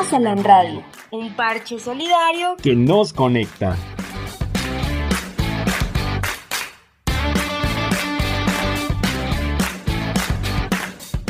Pásala 0.00 0.30
en 0.30 0.44
radio, 0.44 0.84
un 1.10 1.34
parche 1.34 1.80
solidario 1.80 2.54
que 2.62 2.76
nos 2.76 3.12
conecta. 3.12 3.76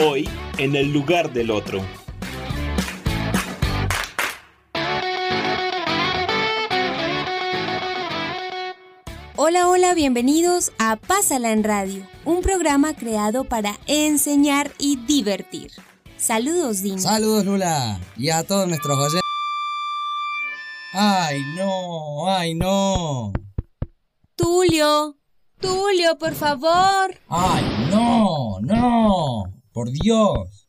Hoy, 0.04 0.28
en 0.58 0.76
el 0.76 0.92
lugar 0.92 1.32
del 1.32 1.50
otro. 1.50 1.80
Hola, 9.36 9.66
hola, 9.68 9.94
bienvenidos 9.94 10.72
a 10.78 10.96
Pásala 10.96 11.52
en 11.52 11.64
Radio, 11.64 12.06
un 12.26 12.42
programa 12.42 12.94
creado 12.94 13.44
para 13.44 13.78
enseñar 13.86 14.72
y 14.78 14.96
divertir. 15.06 15.70
Saludos, 16.18 16.82
Dino. 16.82 16.98
Saludos, 16.98 17.44
Lula. 17.44 18.00
Y 18.16 18.30
a 18.30 18.42
todos 18.42 18.66
nuestros 18.66 18.98
oyentes. 18.98 19.20
¡Ay, 20.92 21.40
no! 21.54 22.28
¡Ay, 22.28 22.54
no! 22.54 23.32
Tulio, 24.34 25.16
Tulio, 25.60 26.18
por 26.18 26.34
favor. 26.34 27.14
¡Ay, 27.28 27.88
no! 27.90 28.58
¡No! 28.60 29.44
¡Por 29.72 29.90
Dios! 29.90 30.68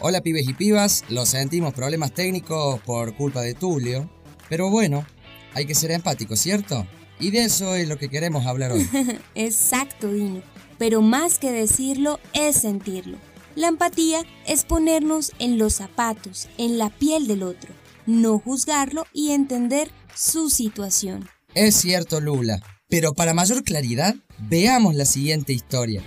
Hola 0.00 0.20
pibes 0.20 0.46
y 0.46 0.52
pibas, 0.52 1.04
lo 1.08 1.24
sentimos 1.24 1.72
problemas 1.72 2.12
técnicos 2.12 2.78
por 2.80 3.16
culpa 3.16 3.40
de 3.40 3.54
Tulio, 3.54 4.10
pero 4.50 4.68
bueno, 4.68 5.06
hay 5.54 5.64
que 5.64 5.74
ser 5.74 5.92
empático, 5.92 6.36
¿cierto? 6.36 6.86
Y 7.20 7.30
de 7.30 7.44
eso 7.44 7.74
es 7.74 7.88
lo 7.88 7.96
que 7.98 8.08
queremos 8.08 8.46
hablar 8.46 8.72
hoy. 8.72 8.88
Exacto, 9.34 10.12
Dino. 10.12 10.42
Pero 10.78 11.02
más 11.02 11.38
que 11.38 11.52
decirlo 11.52 12.18
es 12.32 12.56
sentirlo. 12.56 13.18
La 13.54 13.68
empatía 13.68 14.22
es 14.46 14.64
ponernos 14.64 15.32
en 15.38 15.58
los 15.58 15.74
zapatos, 15.74 16.48
en 16.58 16.76
la 16.76 16.90
piel 16.90 17.28
del 17.28 17.44
otro, 17.44 17.72
no 18.04 18.40
juzgarlo 18.40 19.06
y 19.12 19.30
entender 19.30 19.90
su 20.14 20.50
situación. 20.50 21.28
Es 21.54 21.76
cierto, 21.76 22.20
Lula. 22.20 22.60
Pero 22.88 23.14
para 23.14 23.32
mayor 23.32 23.62
claridad, 23.62 24.16
veamos 24.38 24.96
la 24.96 25.04
siguiente 25.04 25.52
historia. 25.52 26.02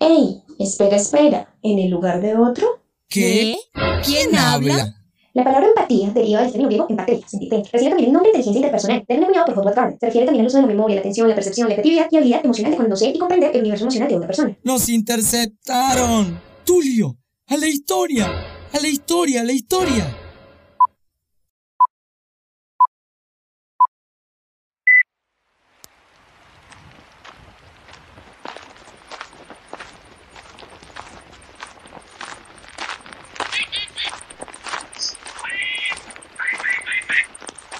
¡Ey! 0.00 0.42
Espera, 0.58 0.96
espera. 0.96 1.56
¿En 1.62 1.78
el 1.78 1.90
lugar 1.90 2.20
de 2.20 2.36
otro? 2.36 2.82
¿Qué? 3.08 3.56
¿Quién 4.04 4.36
habla? 4.36 4.97
La 5.38 5.44
palabra 5.44 5.68
empatía 5.68 6.10
deriva 6.10 6.42
del 6.42 6.50
término 6.50 6.68
griego 6.68 6.86
empatia, 6.88 7.20
sentir. 7.28 7.48
Recibe 7.48 7.90
también 7.90 8.08
el 8.08 8.12
nombre 8.12 8.30
inteligencia 8.30 8.58
interpersonal. 8.58 9.04
Tener 9.06 9.24
cuidado 9.24 9.46
por 9.46 9.58
Howard 9.58 9.76
Gardner. 9.76 9.98
Se 10.00 10.06
refiere 10.06 10.26
también 10.26 10.40
al 10.40 10.48
uso 10.48 10.56
de 10.56 10.62
la 10.62 10.66
memoria, 10.66 10.96
la 10.96 11.00
atención, 11.00 11.28
la 11.28 11.36
percepción, 11.36 11.68
la 11.68 11.76
creatividad 11.76 12.08
y 12.10 12.16
habilidad 12.16 12.44
emocional 12.44 12.72
de 12.72 12.76
conocer 12.76 13.14
y 13.14 13.18
comprender 13.20 13.50
el 13.54 13.60
universo 13.60 13.84
emocional 13.84 14.08
de 14.08 14.16
otra 14.16 14.26
persona. 14.26 14.58
¡Nos 14.64 14.88
interceptaron! 14.88 16.40
¡Tulio! 16.64 17.18
¡A 17.46 17.56
la 17.56 17.68
historia! 17.68 18.26
¡A 18.72 18.80
la 18.80 18.88
historia! 18.88 19.42
¡A 19.42 19.44
la 19.44 19.52
historia! 19.52 20.27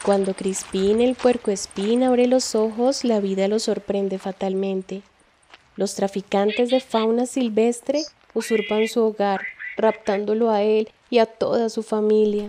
Cuando 0.09 0.33
Crispín 0.33 1.03
el 1.03 1.17
puerco 1.17 1.51
espín 1.51 2.03
abre 2.03 2.29
los 2.29 2.55
ojos, 2.55 3.05
la 3.05 3.21
vida 3.21 3.47
lo 3.47 3.59
sorprende 3.59 4.19
fatalmente. 4.19 5.03
Los 5.77 5.97
traficantes 5.97 6.71
de 6.71 6.81
fauna 6.81 7.27
silvestre 7.27 8.05
usurpan 8.33 8.89
su 8.89 9.05
hogar, 9.05 9.43
raptándolo 9.77 10.49
a 10.49 10.63
él 10.63 10.89
y 11.11 11.19
a 11.19 11.27
toda 11.27 11.69
su 11.69 11.83
familia. 11.83 12.49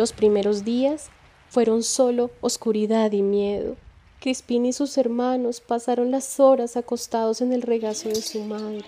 Los 0.00 0.14
primeros 0.14 0.64
días 0.64 1.10
fueron 1.50 1.82
solo 1.82 2.30
oscuridad 2.40 3.12
y 3.12 3.20
miedo. 3.20 3.76
Crispín 4.18 4.64
y 4.64 4.72
sus 4.72 4.96
hermanos 4.96 5.60
pasaron 5.60 6.10
las 6.10 6.40
horas 6.40 6.78
acostados 6.78 7.42
en 7.42 7.52
el 7.52 7.60
regazo 7.60 8.08
de 8.08 8.22
su 8.22 8.42
madre. 8.42 8.86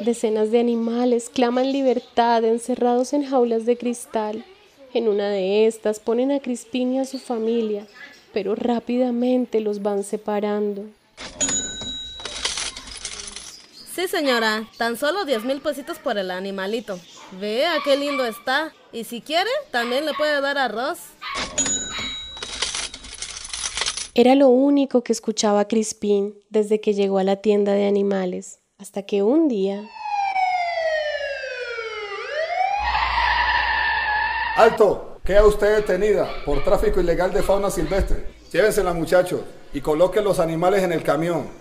Decenas 0.00 0.50
de 0.50 0.58
animales 0.58 1.30
claman 1.32 1.70
libertad 1.70 2.42
encerrados 2.42 3.12
en 3.12 3.24
jaulas 3.24 3.64
de 3.64 3.78
cristal. 3.78 4.44
En 4.92 5.06
una 5.06 5.28
de 5.28 5.68
estas 5.68 6.00
ponen 6.00 6.32
a 6.32 6.40
Crispín 6.40 6.94
y 6.94 6.98
a 6.98 7.04
su 7.04 7.20
familia, 7.20 7.86
pero 8.32 8.56
rápidamente 8.56 9.60
los 9.60 9.82
van 9.82 10.02
separando. 10.02 10.82
Sí, 13.94 14.06
señora, 14.06 14.66
tan 14.76 14.96
solo 14.96 15.24
10 15.24 15.44
mil 15.44 15.60
pesitos 15.60 15.98
por 15.98 16.16
el 16.16 16.30
animalito. 16.30 16.98
Vea 17.40 17.74
qué 17.84 17.96
lindo 17.96 18.24
está. 18.24 18.72
Y 18.92 19.04
si 19.04 19.20
quiere, 19.20 19.50
también 19.72 20.06
le 20.06 20.14
puede 20.14 20.40
dar 20.40 20.58
arroz. 20.58 20.98
Era 24.14 24.34
lo 24.36 24.48
único 24.48 25.02
que 25.02 25.12
escuchaba 25.12 25.66
Crispín 25.66 26.34
desde 26.50 26.80
que 26.80 26.94
llegó 26.94 27.18
a 27.18 27.24
la 27.24 27.36
tienda 27.36 27.72
de 27.72 27.86
animales, 27.86 28.60
hasta 28.78 29.02
que 29.02 29.22
un 29.22 29.48
día... 29.48 29.88
¡Alto! 34.56 35.18
Queda 35.24 35.44
usted 35.44 35.76
detenida 35.76 36.28
por 36.44 36.62
tráfico 36.64 37.00
ilegal 37.00 37.32
de 37.32 37.42
fauna 37.42 37.70
silvestre. 37.70 38.26
Llévensela, 38.52 38.92
muchachos, 38.92 39.42
y 39.72 39.80
coloquen 39.80 40.24
los 40.24 40.38
animales 40.38 40.82
en 40.82 40.92
el 40.92 41.02
camión. 41.02 41.59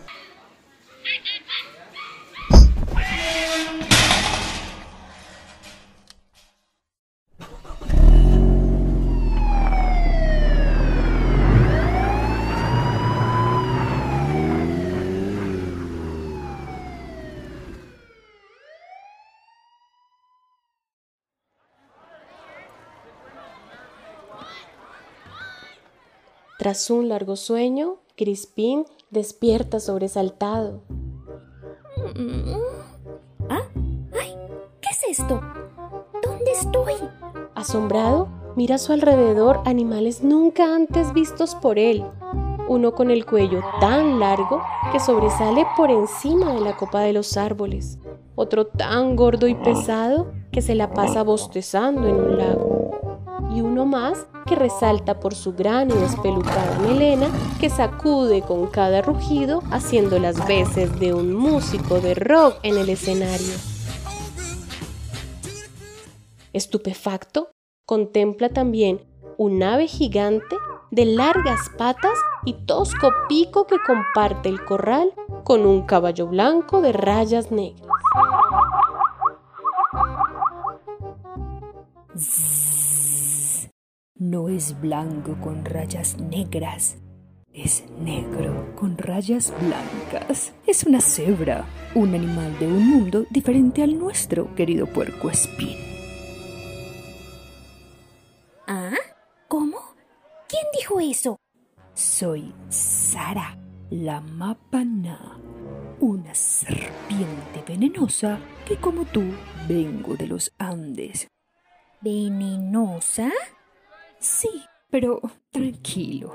Tras 26.69 26.91
un 26.91 27.09
largo 27.09 27.35
sueño, 27.35 27.95
Crispín 28.15 28.85
despierta 29.09 29.79
sobresaltado. 29.79 30.83
¿Ah? 33.49 33.63
¡Ay! 34.13 34.35
¿Qué 34.79 34.89
es 34.91 35.17
esto? 35.17 35.41
¿Dónde 36.21 36.51
estoy? 36.51 36.93
Asombrado, 37.55 38.29
mira 38.55 38.75
a 38.75 38.77
su 38.77 38.93
alrededor 38.93 39.61
animales 39.65 40.23
nunca 40.23 40.75
antes 40.75 41.11
vistos 41.11 41.55
por 41.55 41.79
él. 41.79 42.05
Uno 42.67 42.93
con 42.93 43.09
el 43.09 43.25
cuello 43.25 43.63
tan 43.81 44.19
largo 44.19 44.61
que 44.91 44.99
sobresale 44.99 45.65
por 45.75 45.89
encima 45.89 46.53
de 46.53 46.61
la 46.61 46.77
copa 46.77 47.01
de 47.01 47.13
los 47.13 47.35
árboles. 47.35 47.97
Otro 48.35 48.67
tan 48.67 49.15
gordo 49.15 49.47
y 49.47 49.55
pesado 49.55 50.31
que 50.51 50.61
se 50.61 50.75
la 50.75 50.93
pasa 50.93 51.23
bostezando 51.23 52.07
en 52.07 52.13
un 52.13 52.37
lago. 52.37 52.78
Y 53.59 53.61
uno 53.61 53.85
más 53.85 54.25
que 54.47 54.55
resalta 54.55 55.19
por 55.19 55.35
su 55.35 55.51
gran 55.51 55.91
y 55.91 55.93
despelucada 55.93 56.79
melena 56.79 57.27
que 57.59 57.69
sacude 57.69 58.41
con 58.41 58.67
cada 58.67 59.01
rugido 59.01 59.61
haciendo 59.69 60.17
las 60.17 60.47
veces 60.47 60.97
de 60.97 61.13
un 61.13 61.33
músico 61.35 61.99
de 61.99 62.13
rock 62.13 62.55
en 62.63 62.77
el 62.77 62.87
escenario. 62.87 63.53
Estupefacto, 66.53 67.51
contempla 67.85 68.47
también 68.47 69.01
un 69.37 69.61
ave 69.61 69.87
gigante 69.87 70.55
de 70.89 71.03
largas 71.03 71.69
patas 71.77 72.17
y 72.45 72.53
tosco 72.65 73.09
pico 73.27 73.67
que 73.67 73.75
comparte 73.85 74.47
el 74.47 74.63
corral 74.63 75.11
con 75.43 75.65
un 75.65 75.81
caballo 75.81 76.27
blanco 76.27 76.79
de 76.79 76.93
rayas 76.93 77.51
negras. 77.51 77.89
No 84.19 84.49
es 84.49 84.79
blanco 84.79 85.37
con 85.41 85.65
rayas 85.65 86.17
negras, 86.19 86.97
es 87.51 87.85
negro 87.99 88.75
con 88.75 88.97
rayas 88.97 89.51
blancas. 89.61 90.53
Es 90.67 90.83
una 90.83 91.01
cebra, 91.01 91.65
un 91.95 92.13
animal 92.13 92.59
de 92.59 92.67
un 92.67 92.87
mundo 92.87 93.25
diferente 93.31 93.81
al 93.81 93.97
nuestro, 93.97 94.53
querido 94.55 94.85
puerco 94.85 95.29
espín. 95.29 95.77
¿Ah? 98.67 98.91
eso? 100.99 101.39
Soy 101.93 102.53
Sara, 102.69 103.57
la 103.89 104.21
Mapana, 104.21 105.39
una 105.99 106.33
serpiente 106.35 107.63
venenosa 107.67 108.39
que 108.65 108.77
como 108.77 109.05
tú 109.05 109.23
vengo 109.67 110.15
de 110.15 110.27
los 110.27 110.51
Andes. 110.57 111.27
¿Venenosa? 112.01 113.31
Sí, 114.19 114.49
pero 114.89 115.21
tranquilo, 115.51 116.33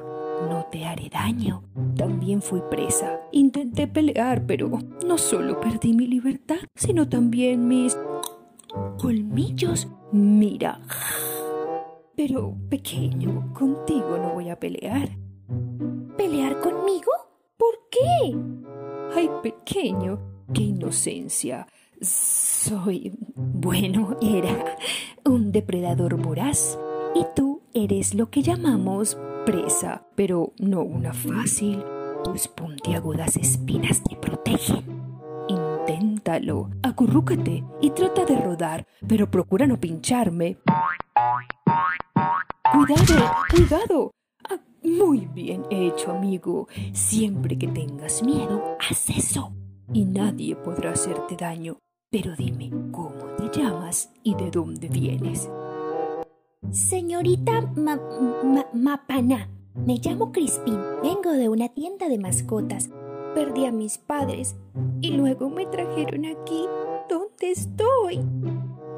no 0.49 0.67
te 0.71 0.85
haré 0.85 1.11
daño. 1.11 1.65
También 1.97 2.41
fui 2.41 2.63
presa. 2.71 3.21
Intenté 3.31 3.87
pelear, 3.87 4.47
pero 4.47 4.71
no 5.07 5.19
solo 5.19 5.61
perdí 5.61 5.93
mi 5.93 6.07
libertad, 6.07 6.57
sino 6.75 7.09
también 7.09 7.69
mis 7.69 7.99
colmillos. 8.99 9.89
Mira. 10.13 10.81
Pero, 12.17 12.57
pequeño, 12.71 13.53
contigo 13.53 14.17
no 14.19 14.35
voy 14.35 14.49
a 14.49 14.59
pelear. 14.59 15.11
¿Pelear 16.17 16.61
conmigo? 16.61 17.11
¿Por 17.57 17.75
qué? 17.91 18.37
Ay, 19.15 19.29
pequeño, 19.43 20.21
qué 20.53 20.63
inocencia. 20.63 21.67
Soy, 22.01 23.13
bueno, 23.35 24.17
era 24.23 24.77
un 25.25 25.53
depredador 25.53 26.17
voraz. 26.17 26.79
Y 27.15 27.25
tú 27.35 27.54
eres 27.75 28.15
lo 28.15 28.31
que 28.31 28.43
llamamos 28.43 29.19
presa, 29.45 30.07
pero 30.15 30.53
no 30.59 30.83
una 30.83 31.13
fácil. 31.13 31.85
Tus 32.23 32.49
puntiagudas 32.49 33.37
espinas 33.37 34.03
te 34.03 34.17
protegen. 34.17 34.85
Inténtalo, 35.49 36.71
acurrúcate 36.83 37.65
y 37.83 37.91
trata 37.91 38.25
de 38.25 38.37
rodar, 38.41 38.87
pero 39.07 39.31
procura 39.31 39.67
no 39.67 39.79
pincharme. 39.79 40.57
Cuidado, 42.73 43.33
cuidado. 43.51 44.11
Ah, 44.49 44.61
muy 44.83 45.27
bien 45.27 45.65
hecho, 45.71 46.13
amigo. 46.13 46.69
Siempre 46.93 47.59
que 47.59 47.69
tengas 47.69 48.23
miedo, 48.23 48.79
haz 48.81 49.11
eso. 49.11 49.53
Y 49.93 50.05
nadie 50.05 50.57
podrá 50.57 50.93
hacerte 50.93 51.37
daño. 51.37 51.79
Pero 52.11 52.35
dime, 52.37 52.71
¿cómo 52.93 53.27
te 53.37 53.59
llamas 53.59 54.11
y 54.23 54.35
de 54.37 54.51
dónde 54.51 54.89
vienes? 54.89 55.51
Señorita 56.71 57.61
Ma 57.77 57.99
Ma 58.43 58.67
Mapana, 58.73 59.49
me 59.75 59.99
llamo 60.03 60.33
Crispin. 60.33 60.79
Vengo 61.03 61.33
de 61.33 61.49
una 61.49 61.69
tienda 61.69 62.09
de 62.09 62.19
mascotas. 62.19 62.91
Perdí 63.35 63.67
a 63.67 63.73
mis 63.73 63.99
padres 63.99 64.57
y 65.01 65.13
luego 65.13 65.51
me 65.51 65.67
trajeron 65.67 66.25
aquí 66.25 66.67
donde 67.09 67.51
estoy. 67.51 68.21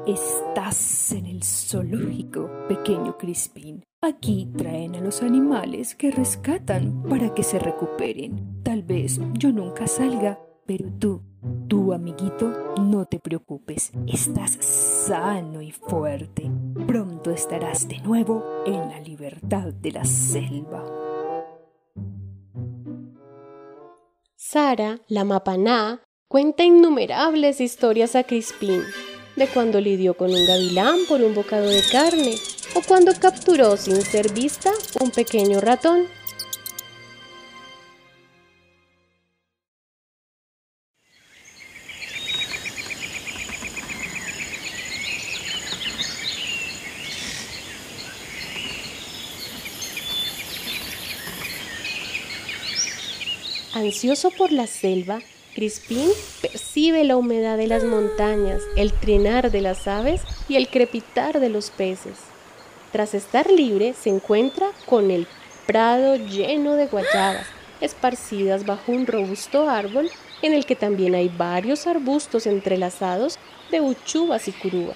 Estás 0.05 1.11
en 1.11 1.25
el 1.25 1.43
zoológico, 1.43 2.49
pequeño 2.67 3.17
Crispin. 3.17 3.83
Aquí 4.01 4.47
traen 4.55 4.95
a 4.95 5.01
los 5.01 5.21
animales 5.21 5.95
que 5.95 6.11
rescatan 6.11 7.03
para 7.09 7.33
que 7.33 7.43
se 7.43 7.59
recuperen. 7.59 8.61
Tal 8.63 8.83
vez 8.83 9.19
yo 9.33 9.51
nunca 9.51 9.87
salga, 9.87 10.39
pero 10.67 10.89
tú, 10.99 11.21
tú 11.69 11.93
amiguito, 11.93 12.75
no 12.77 13.05
te 13.05 13.19
preocupes. 13.19 13.91
Estás 14.05 14.51
sano 14.51 15.61
y 15.61 15.71
fuerte. 15.71 16.51
Pronto 16.85 17.31
estarás 17.31 17.87
de 17.87 17.99
nuevo 17.99 18.43
en 18.65 18.89
la 18.89 18.99
libertad 18.99 19.73
de 19.73 19.91
la 19.93 20.03
selva. 20.03 20.83
Sara, 24.35 24.99
la 25.07 25.23
mapaná, 25.23 26.03
cuenta 26.27 26.63
innumerables 26.63 27.61
historias 27.61 28.15
a 28.15 28.23
Crispín, 28.23 28.81
de 29.35 29.47
cuando 29.47 29.79
lidió 29.79 30.15
con 30.15 30.31
un 30.31 30.45
gavilán 30.45 30.99
por 31.07 31.21
un 31.21 31.33
bocado 31.33 31.67
de 31.67 31.81
carne, 31.91 32.35
o 32.75 32.81
cuando 32.87 33.13
capturó 33.19 33.77
sin 33.77 34.01
ser 34.01 34.31
vista 34.31 34.71
un 34.99 35.11
pequeño 35.11 35.59
ratón. 35.61 36.16
Ansioso 53.87 54.31
por 54.31 54.51
la 54.51 54.67
selva, 54.67 55.21
Crispín 55.55 56.09
percibe 56.41 57.05
la 57.05 57.15
humedad 57.15 57.55
de 57.55 57.67
las 57.67 57.85
montañas, 57.85 58.61
el 58.75 58.91
trinar 58.91 59.49
de 59.49 59.61
las 59.61 59.87
aves 59.87 60.23
y 60.49 60.57
el 60.57 60.67
crepitar 60.67 61.39
de 61.39 61.47
los 61.47 61.69
peces. 61.69 62.17
Tras 62.91 63.13
estar 63.13 63.49
libre, 63.49 63.93
se 63.93 64.09
encuentra 64.09 64.67
con 64.85 65.09
el 65.09 65.25
prado 65.67 66.17
lleno 66.17 66.73
de 66.73 66.87
guayabas, 66.87 67.47
esparcidas 67.79 68.65
bajo 68.65 68.91
un 68.91 69.07
robusto 69.07 69.69
árbol 69.69 70.11
en 70.41 70.53
el 70.53 70.65
que 70.65 70.75
también 70.75 71.15
hay 71.15 71.29
varios 71.29 71.87
arbustos 71.87 72.45
entrelazados 72.45 73.39
de 73.71 73.79
uchubas 73.79 74.49
y 74.49 74.51
curúa. 74.51 74.95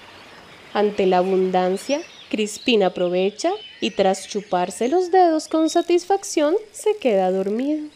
Ante 0.74 1.06
la 1.06 1.16
abundancia, 1.16 2.02
Crispín 2.28 2.82
aprovecha 2.82 3.52
y 3.80 3.92
tras 3.92 4.28
chuparse 4.28 4.88
los 4.88 5.10
dedos 5.10 5.48
con 5.48 5.70
satisfacción, 5.70 6.54
se 6.72 6.98
queda 6.98 7.30
dormido. 7.30 7.88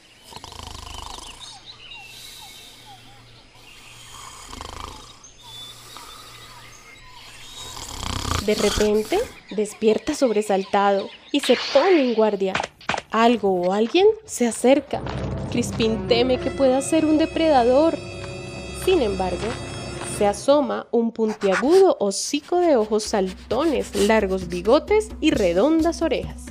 De 8.46 8.54
repente, 8.54 9.18
despierta 9.56 10.14
sobresaltado 10.14 11.08
y 11.32 11.40
se 11.40 11.58
pone 11.72 12.00
en 12.00 12.14
guardia. 12.14 12.52
Algo 13.10 13.52
o 13.52 13.72
alguien 13.72 14.06
se 14.24 14.46
acerca. 14.46 15.02
Crispín 15.50 16.06
teme 16.06 16.38
que 16.38 16.52
pueda 16.52 16.80
ser 16.80 17.06
un 17.06 17.18
depredador. 17.18 17.98
Sin 18.84 19.02
embargo, 19.02 19.48
se 20.16 20.26
asoma 20.26 20.86
un 20.92 21.10
puntiagudo 21.10 21.96
hocico 21.98 22.60
de 22.60 22.76
ojos 22.76 23.02
saltones, 23.02 23.94
largos 24.06 24.46
bigotes 24.46 25.08
y 25.20 25.32
redondas 25.32 26.00
orejas. 26.00 26.44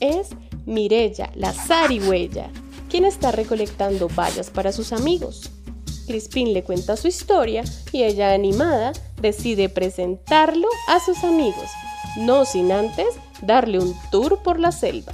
Es 0.00 0.30
Mirella, 0.64 1.30
la 1.34 1.52
zarigüeya, 1.52 2.48
quien 2.88 3.04
está 3.04 3.32
recolectando 3.32 4.08
bayas 4.08 4.48
para 4.48 4.72
sus 4.72 4.94
amigos. 4.94 5.50
Crispín 6.06 6.52
le 6.52 6.62
cuenta 6.62 6.96
su 6.96 7.08
historia 7.08 7.64
y 7.92 8.04
ella, 8.04 8.32
animada, 8.32 8.92
decide 9.20 9.68
presentarlo 9.68 10.68
a 10.88 11.00
sus 11.00 11.24
amigos, 11.24 11.70
no 12.18 12.44
sin 12.44 12.72
antes 12.72 13.06
darle 13.42 13.78
un 13.78 13.94
tour 14.10 14.42
por 14.42 14.58
la 14.58 14.72
selva. 14.72 15.12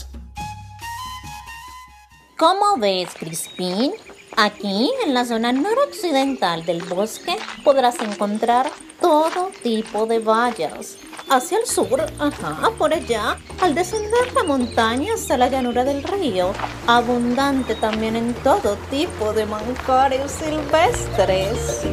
¿Cómo 2.39 2.77
ves, 2.77 3.09
Crispín? 3.19 3.93
Aquí, 4.37 4.91
en 5.05 5.15
la 5.15 5.25
zona 5.25 5.53
noroccidental 5.53 6.65
del 6.65 6.83
bosque, 6.83 7.37
podrás 7.65 8.01
encontrar 8.01 8.71
todo 9.01 9.51
tipo 9.63 10.07
de 10.07 10.19
bayas. 10.19 10.97
Hacia 11.29 11.59
el 11.59 11.67
sur, 11.67 12.01
ajá, 12.19 12.71
por 12.79 12.93
allá, 12.93 13.39
al 13.61 13.75
descender 13.75 14.33
la 14.35 14.43
montaña 14.43 15.15
hasta 15.15 15.37
la 15.37 15.49
llanura 15.49 15.85
del 15.85 16.03
río, 16.03 16.53
abundante 16.87 17.75
también 17.75 18.17
en 18.17 18.35
todo 18.35 18.77
tipo 18.91 19.33
de 19.33 19.47
manjares 19.47 20.31
silvestres. 20.31 21.87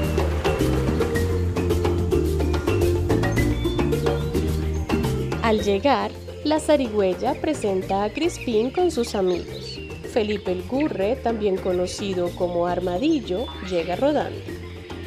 Al 5.41 5.61
llegar, 5.61 6.11
la 6.43 6.59
zarigüeya 6.59 7.39
presenta 7.41 8.03
a 8.03 8.13
Crispín 8.13 8.71
con 8.71 8.91
sus 8.91 9.15
amigos. 9.15 9.79
Felipe 10.13 10.51
el 10.51 10.63
Gurre, 10.67 11.15
también 11.17 11.57
conocido 11.57 12.29
como 12.35 12.67
Armadillo, 12.67 13.45
llega 13.69 13.95
rodando. 13.95 14.39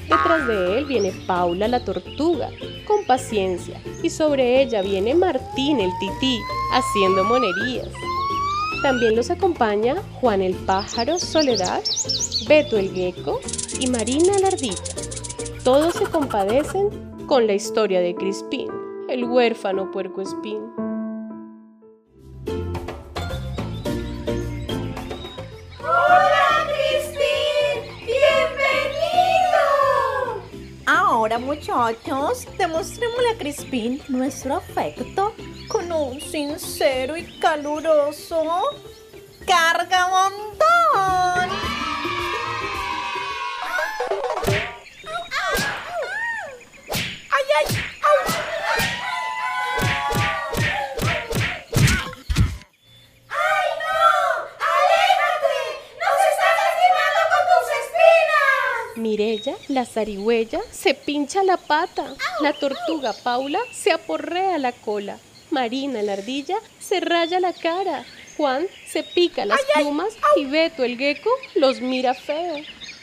Detrás 0.09 0.47
de 0.47 0.79
él 0.79 0.85
viene 0.85 1.12
Paula 1.26 1.69
la 1.69 1.85
tortuga, 1.85 2.50
con 2.87 3.05
paciencia, 3.07 3.81
y 4.02 4.11
sobre 4.11 4.62
ella 4.62 4.82
viene 4.82 5.14
Martín 5.14 5.80
el 5.80 5.90
tití, 6.00 6.38
haciendo 6.73 7.25
monerías. 7.25 7.88
También 8.82 9.14
los 9.14 9.30
acompaña 9.30 9.97
Juan 10.21 10.42
el 10.42 10.54
pájaro 10.54 11.18
Soledad, 11.18 11.82
Beto 12.49 12.76
el 12.76 12.92
gecko 12.92 13.40
y 13.78 13.87
Marina 13.87 14.38
la 14.40 14.49
ardita. 14.49 14.82
Todos 15.62 15.94
se 15.94 16.04
compadecen 16.04 16.88
con 17.26 17.47
la 17.47 17.54
historia 17.54 18.00
de 18.00 18.14
Crispín, 18.14 18.68
el 19.09 19.25
huérfano 19.25 19.90
puercoespín. 19.92 20.92
Ahora, 31.23 31.38
muchachos, 31.38 32.49
demostrémosle 32.59 33.29
a 33.31 33.38
Crispín 33.38 34.02
nuestro 34.09 34.57
afecto 34.57 35.33
con 35.69 35.93
un 35.93 36.21
sincero 36.21 37.17
y 37.17 37.38
caluroso 37.38 38.43
cargamontón. 39.47 40.59
¡Ay, 47.31 47.47
ay! 47.57 47.92
Mirella, 59.12 59.54
la 59.69 59.85
zarigüeya, 59.85 60.62
se 60.71 60.95
pincha 60.95 61.45
la 61.45 61.59
pata. 61.59 62.14
La 62.40 62.54
tortuga 62.54 63.12
Paula 63.12 63.59
se 63.71 63.92
aporrea 63.92 64.57
la 64.57 64.73
cola. 64.73 65.19
Marina, 65.50 66.02
la 66.02 66.14
ardilla, 66.14 66.57
se 66.81 66.99
raya 67.00 67.38
la 67.38 67.52
cara. 67.52 68.07
Juan 68.38 68.66
se 68.87 69.02
pica 69.02 69.45
las 69.45 69.61
plumas 69.75 70.16
y 70.37 70.47
Beto, 70.47 70.83
el 70.83 70.97
gecko, 70.97 71.28
los 71.54 71.83
mira 71.83 72.14
feo. 72.14 72.57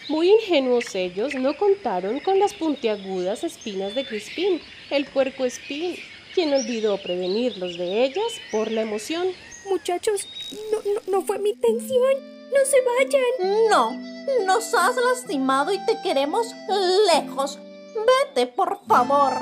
Muy 0.08 0.32
ingenuos 0.32 0.96
ellos 0.96 1.36
no 1.36 1.56
contaron 1.56 2.20
con 2.22 2.40
las 2.40 2.56
puntiagudas 2.56 3.44
espinas 3.44 3.94
de 3.94 4.04
Crispín, 4.04 4.60
el 4.90 5.06
puerco 5.06 5.46
espín, 5.46 5.96
quien 6.34 6.52
olvidó 6.56 6.98
prevenirlos 6.98 7.78
de 7.78 8.06
ellas 8.06 8.42
por 8.52 8.72
la 8.72 8.82
emoción. 8.82 9.28
Muchachos, 9.70 10.28
no, 10.72 10.80
no, 10.92 11.02
no 11.20 11.22
fue 11.22 11.38
mi 11.38 11.52
intención. 11.52 12.40
No 12.52 12.66
se 12.66 12.82
vayan. 12.82 13.70
No, 13.70 14.09
nos 14.46 14.74
has 14.74 14.96
lastimado 14.96 15.74
y 15.74 15.86
te 15.86 16.02
queremos 16.02 16.48
lejos. 17.14 17.60
Vete, 17.96 18.48
por 18.48 18.80
favor. 18.88 19.34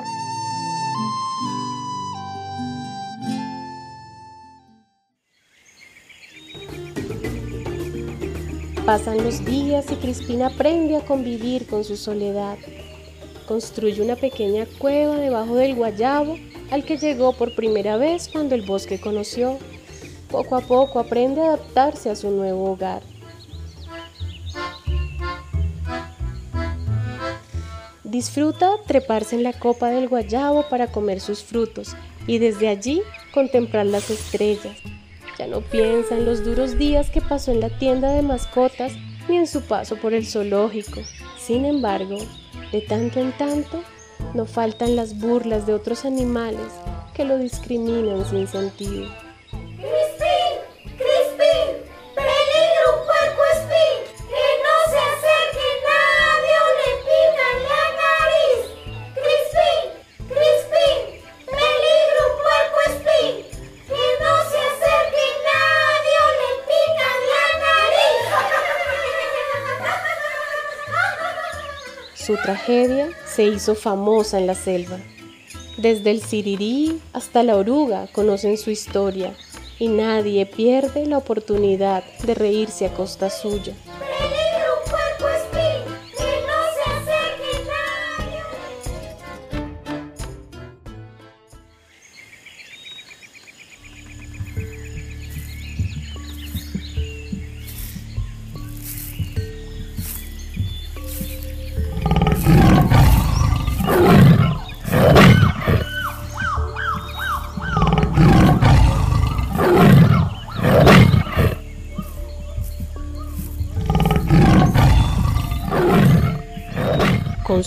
Pasan 8.86 9.22
los 9.24 9.44
días 9.44 9.86
y 9.92 9.96
Crispín 9.96 10.42
aprende 10.44 10.96
a 10.96 11.06
convivir 11.06 11.68
con 11.68 11.84
su 11.84 11.98
soledad. 11.98 12.58
Construye 13.46 14.02
una 14.02 14.16
pequeña 14.16 14.66
cueva 14.80 15.18
debajo 15.18 15.56
del 15.56 15.76
guayabo 15.76 16.38
al 16.72 16.86
que 16.86 16.98
llegó 16.98 17.34
por 17.34 17.54
primera 17.54 17.98
vez 17.98 18.30
cuando 18.32 18.56
el 18.56 18.62
bosque 18.62 19.00
conoció. 19.00 19.58
Poco 20.32 20.56
a 20.56 20.62
poco 20.62 21.00
aprende 21.00 21.42
a 21.42 21.48
adaptarse 21.48 22.10
a 22.10 22.16
su 22.16 22.30
nuevo 22.32 22.72
hogar. 22.72 23.02
Disfruta 28.08 28.78
treparse 28.86 29.36
en 29.36 29.44
la 29.44 29.52
copa 29.52 29.90
del 29.90 30.08
guayabo 30.08 30.70
para 30.70 30.88
comer 30.88 31.20
sus 31.20 31.44
frutos 31.44 31.94
y 32.26 32.38
desde 32.38 32.70
allí 32.70 33.02
contemplar 33.34 33.86
las 33.86 34.10
estrellas. 34.10 34.78
Ya 35.38 35.46
no 35.46 35.60
piensa 35.60 36.16
en 36.16 36.24
los 36.24 36.46
duros 36.46 36.78
días 36.78 37.10
que 37.10 37.20
pasó 37.20 37.52
en 37.52 37.60
la 37.60 37.70
tienda 37.78 38.14
de 38.14 38.22
mascotas 38.22 38.94
ni 39.28 39.36
en 39.36 39.46
su 39.46 39.62
paso 39.62 39.98
por 39.98 40.14
el 40.14 40.26
zoológico. 40.26 41.02
Sin 41.38 41.66
embargo, 41.66 42.18
de 42.72 42.80
tanto 42.80 43.20
en 43.20 43.34
tanto, 43.34 43.84
no 44.34 44.46
faltan 44.46 44.96
las 44.96 45.20
burlas 45.20 45.68
de 45.68 45.74
otros 45.74 46.06
animales 46.06 46.72
que 47.14 47.26
lo 47.26 47.38
discriminan 47.38 48.26
sin 48.26 48.48
sentido. 48.48 49.27
Tragedia 72.42 73.10
se 73.26 73.46
hizo 73.46 73.76
famosa 73.76 74.38
en 74.38 74.48
la 74.48 74.56
selva. 74.56 74.98
Desde 75.78 76.12
el 76.12 76.22
sirirí 76.22 77.00
hasta 77.14 77.44
la 77.44 77.56
oruga 77.56 78.08
conocen 78.12 78.58
su 78.58 78.72
historia 78.72 79.36
y 79.80 79.90
nadie 79.90 80.46
pierde 80.46 81.06
la 81.06 81.18
oportunidad 81.18 82.04
de 82.24 82.34
reírse 82.34 82.86
a 82.86 82.94
costa 82.94 83.30
suya. 83.30 83.74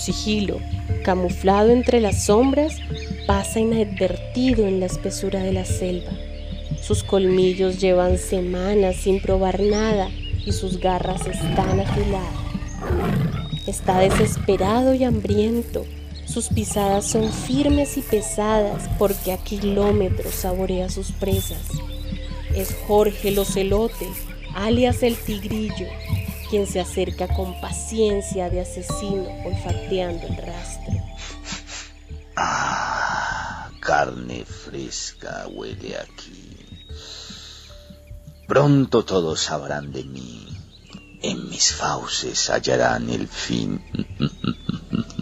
Sigilo, 0.00 0.59
camuflado 1.04 1.71
entre 1.71 2.00
las 2.00 2.25
sombras, 2.25 2.78
pasa 3.26 3.61
inadvertido 3.61 4.66
en 4.66 4.80
la 4.80 4.87
espesura 4.87 5.40
de 5.40 5.52
la 5.52 5.64
selva. 5.64 6.11
Sus 6.83 7.04
colmillos 7.04 7.80
llevan 7.80 8.19
semanas 8.19 8.97
sin 8.97 9.21
probar 9.21 9.61
nada 9.61 10.09
y 10.45 10.52
sus 10.52 10.80
garras 10.80 11.26
están 11.26 11.78
afiladas. 11.78 12.35
Está 13.66 14.00
desesperado 14.00 14.95
y 14.95 15.04
hambriento. 15.04 15.85
Sus 16.25 16.49
pisadas 16.49 17.07
son 17.07 17.30
firmes 17.33 17.97
y 17.97 18.02
pesadas 18.02 18.88
porque 18.99 19.33
a 19.33 19.37
kilómetros 19.37 20.35
saborea 20.35 20.88
sus 20.88 21.12
presas. 21.12 21.62
Es 22.54 22.75
Jorge 22.87 23.28
el 23.28 23.38
alias 24.54 25.02
el 25.02 25.16
tigrillo, 25.16 25.87
quien 26.50 26.66
se 26.66 26.80
acerca 26.80 27.28
con 27.28 27.61
paciencia 27.61 28.50
de 28.50 28.61
asesino 28.62 29.25
olfateando 29.45 30.26
el 30.26 30.37
rastro. 30.37 30.95
Ah, 32.35 33.71
carne 33.78 34.45
fresca 34.45 35.47
huele 35.49 35.97
aquí. 35.97 36.57
Pronto 38.49 39.04
todos 39.04 39.40
sabrán 39.40 39.92
de 39.92 40.02
mí. 40.02 40.49
En 41.23 41.49
mis 41.49 41.73
fauces 41.73 42.50
hallarán 42.50 43.09
el 43.11 43.28
fin. 43.28 43.80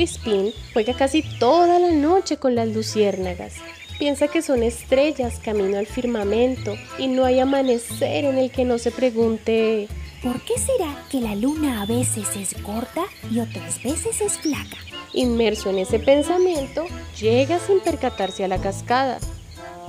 Crispín 0.00 0.54
juega 0.72 0.94
casi 0.94 1.20
toda 1.20 1.78
la 1.78 1.90
noche 1.90 2.38
con 2.38 2.54
las 2.54 2.68
luciérnagas. 2.68 3.56
Piensa 3.98 4.28
que 4.28 4.40
son 4.40 4.62
estrellas 4.62 5.38
camino 5.44 5.76
al 5.76 5.84
firmamento 5.84 6.74
y 6.96 7.06
no 7.06 7.26
hay 7.26 7.38
amanecer 7.38 8.24
en 8.24 8.38
el 8.38 8.50
que 8.50 8.64
no 8.64 8.78
se 8.78 8.92
pregunte 8.92 9.88
¿Por 10.22 10.40
qué 10.40 10.54
será 10.58 11.04
que 11.10 11.20
la 11.20 11.34
luna 11.34 11.82
a 11.82 11.84
veces 11.84 12.34
es 12.34 12.54
corta 12.62 13.02
y 13.30 13.40
otras 13.40 13.82
veces 13.82 14.22
es 14.22 14.38
flaca? 14.38 14.78
Inmerso 15.12 15.68
en 15.68 15.80
ese 15.80 15.98
pensamiento, 15.98 16.86
llega 17.20 17.58
sin 17.58 17.80
percatarse 17.80 18.42
a 18.42 18.48
la 18.48 18.56
cascada. 18.56 19.18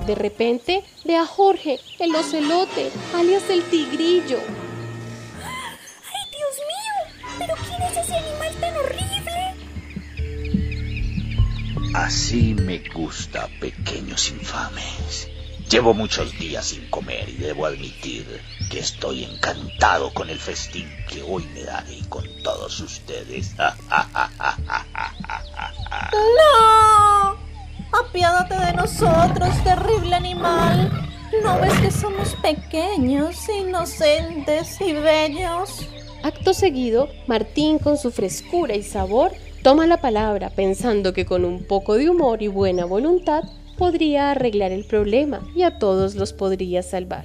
De 0.06 0.14
repente 0.14 0.84
ve 1.06 1.16
a 1.16 1.24
Jorge, 1.24 1.78
el 1.98 2.14
ocelote, 2.14 2.90
alias 3.14 3.48
el 3.48 3.62
tigrillo. 3.62 4.40
¡Ay, 5.40 6.30
Dios 6.30 6.58
mío! 6.68 7.38
¿Pero 7.38 7.54
quién 7.66 7.80
es 7.80 7.96
ese 7.96 8.14
animal 8.14 8.54
tan 8.60 8.76
horrible? 8.76 9.11
Así 11.94 12.54
me 12.54 12.78
gusta, 12.94 13.48
pequeños 13.60 14.30
infames. 14.30 15.28
Llevo 15.68 15.92
muchos 15.92 16.38
días 16.38 16.66
sin 16.66 16.88
comer 16.88 17.28
y 17.28 17.34
debo 17.34 17.66
admitir 17.66 18.40
que 18.70 18.78
estoy 18.78 19.24
encantado 19.24 20.12
con 20.14 20.30
el 20.30 20.38
festín 20.38 20.88
que 21.08 21.22
hoy 21.22 21.46
me 21.54 21.64
daré 21.64 22.00
con 22.08 22.24
todos 22.42 22.80
ustedes. 22.80 23.54
¡No! 26.38 27.36
Apiádate 27.92 28.54
de 28.54 28.72
nosotros, 28.72 29.50
terrible 29.62 30.16
animal. 30.16 30.90
¿No 31.42 31.60
ves 31.60 31.74
que 31.80 31.90
somos 31.90 32.34
pequeños, 32.36 33.36
inocentes 33.50 34.80
y 34.80 34.94
bellos? 34.94 35.86
Acto 36.22 36.54
seguido, 36.54 37.10
Martín, 37.26 37.78
con 37.78 37.98
su 37.98 38.10
frescura 38.10 38.74
y 38.74 38.82
sabor, 38.82 39.32
toma 39.62 39.86
la 39.86 39.98
palabra 39.98 40.50
pensando 40.50 41.12
que 41.12 41.24
con 41.24 41.44
un 41.44 41.64
poco 41.64 41.94
de 41.94 42.10
humor 42.10 42.42
y 42.42 42.48
buena 42.48 42.84
voluntad 42.84 43.44
podría 43.78 44.32
arreglar 44.32 44.72
el 44.72 44.84
problema 44.84 45.40
y 45.54 45.62
a 45.62 45.78
todos 45.78 46.16
los 46.16 46.32
podría 46.32 46.82
salvar. 46.82 47.24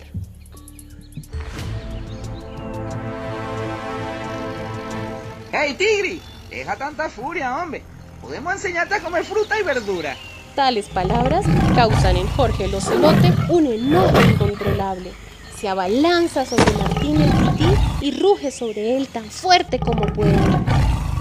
¡Hey, 5.51 5.75
Tigri! 5.77 6.21
Deja 6.49 6.75
tanta 6.75 7.09
furia, 7.09 7.57
hombre. 7.57 7.81
Podemos 8.21 8.53
enseñarte 8.53 8.95
a 8.95 8.99
comer 8.99 9.23
fruta 9.23 9.59
y 9.59 9.63
verdura. 9.63 10.15
Tales 10.55 10.87
palabras 10.89 11.45
causan 11.75 12.17
en 12.17 12.27
Jorge 12.29 12.65
el 12.65 12.75
ocelote 12.75 13.33
un 13.49 13.65
enojo 13.65 14.21
incontrolable. 14.21 15.11
Se 15.59 15.67
abalanza 15.67 16.45
sobre 16.45 16.71
Martín 16.73 17.21
el 17.21 17.31
tití 17.31 17.69
y 18.01 18.19
ruge 18.19 18.51
sobre 18.51 18.95
él 18.97 19.07
tan 19.07 19.25
fuerte 19.25 19.79
como 19.79 20.05
puede. 20.07 20.37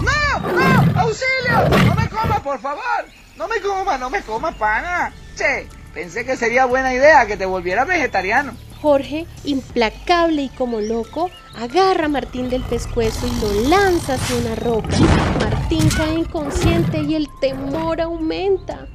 ¡No! 0.01 0.39
¡No! 0.39 0.99
¡Auxilio! 1.01 1.69
¡No 1.85 1.95
me 1.95 2.09
coma, 2.09 2.43
por 2.43 2.59
favor! 2.59 3.05
¡No 3.35 3.47
me 3.47 3.59
coma, 3.61 3.97
no 3.97 4.09
me 4.09 4.21
coma, 4.21 4.51
pana! 4.51 5.13
Che, 5.35 5.67
pensé 5.93 6.25
que 6.25 6.37
sería 6.37 6.65
buena 6.65 6.93
idea 6.93 7.25
que 7.27 7.37
te 7.37 7.45
volvieras 7.45 7.87
vegetariano. 7.87 8.53
Jorge, 8.81 9.25
implacable 9.43 10.43
y 10.43 10.49
como 10.49 10.79
loco, 10.81 11.31
agarra 11.55 12.05
a 12.05 12.09
Martín 12.09 12.49
del 12.49 12.63
pescuezo 12.63 13.25
y 13.25 13.41
lo 13.41 13.69
lanza 13.69 14.13
hacia 14.13 14.35
una 14.35 14.55
roca. 14.55 14.95
Martín 15.39 15.89
cae 15.89 16.13
inconsciente 16.13 16.99
y 16.99 17.15
el 17.15 17.27
temor 17.41 18.01
aumenta. 18.01 18.87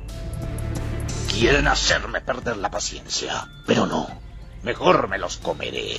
Quieren 1.28 1.66
hacerme 1.66 2.21
perder 2.21 2.59
la 2.59 2.71
paciencia, 2.71 3.49
pero 3.66 3.87
no. 3.87 4.06
Mejor 4.62 5.09
me 5.09 5.18
los 5.18 5.38
comeré. 5.38 5.99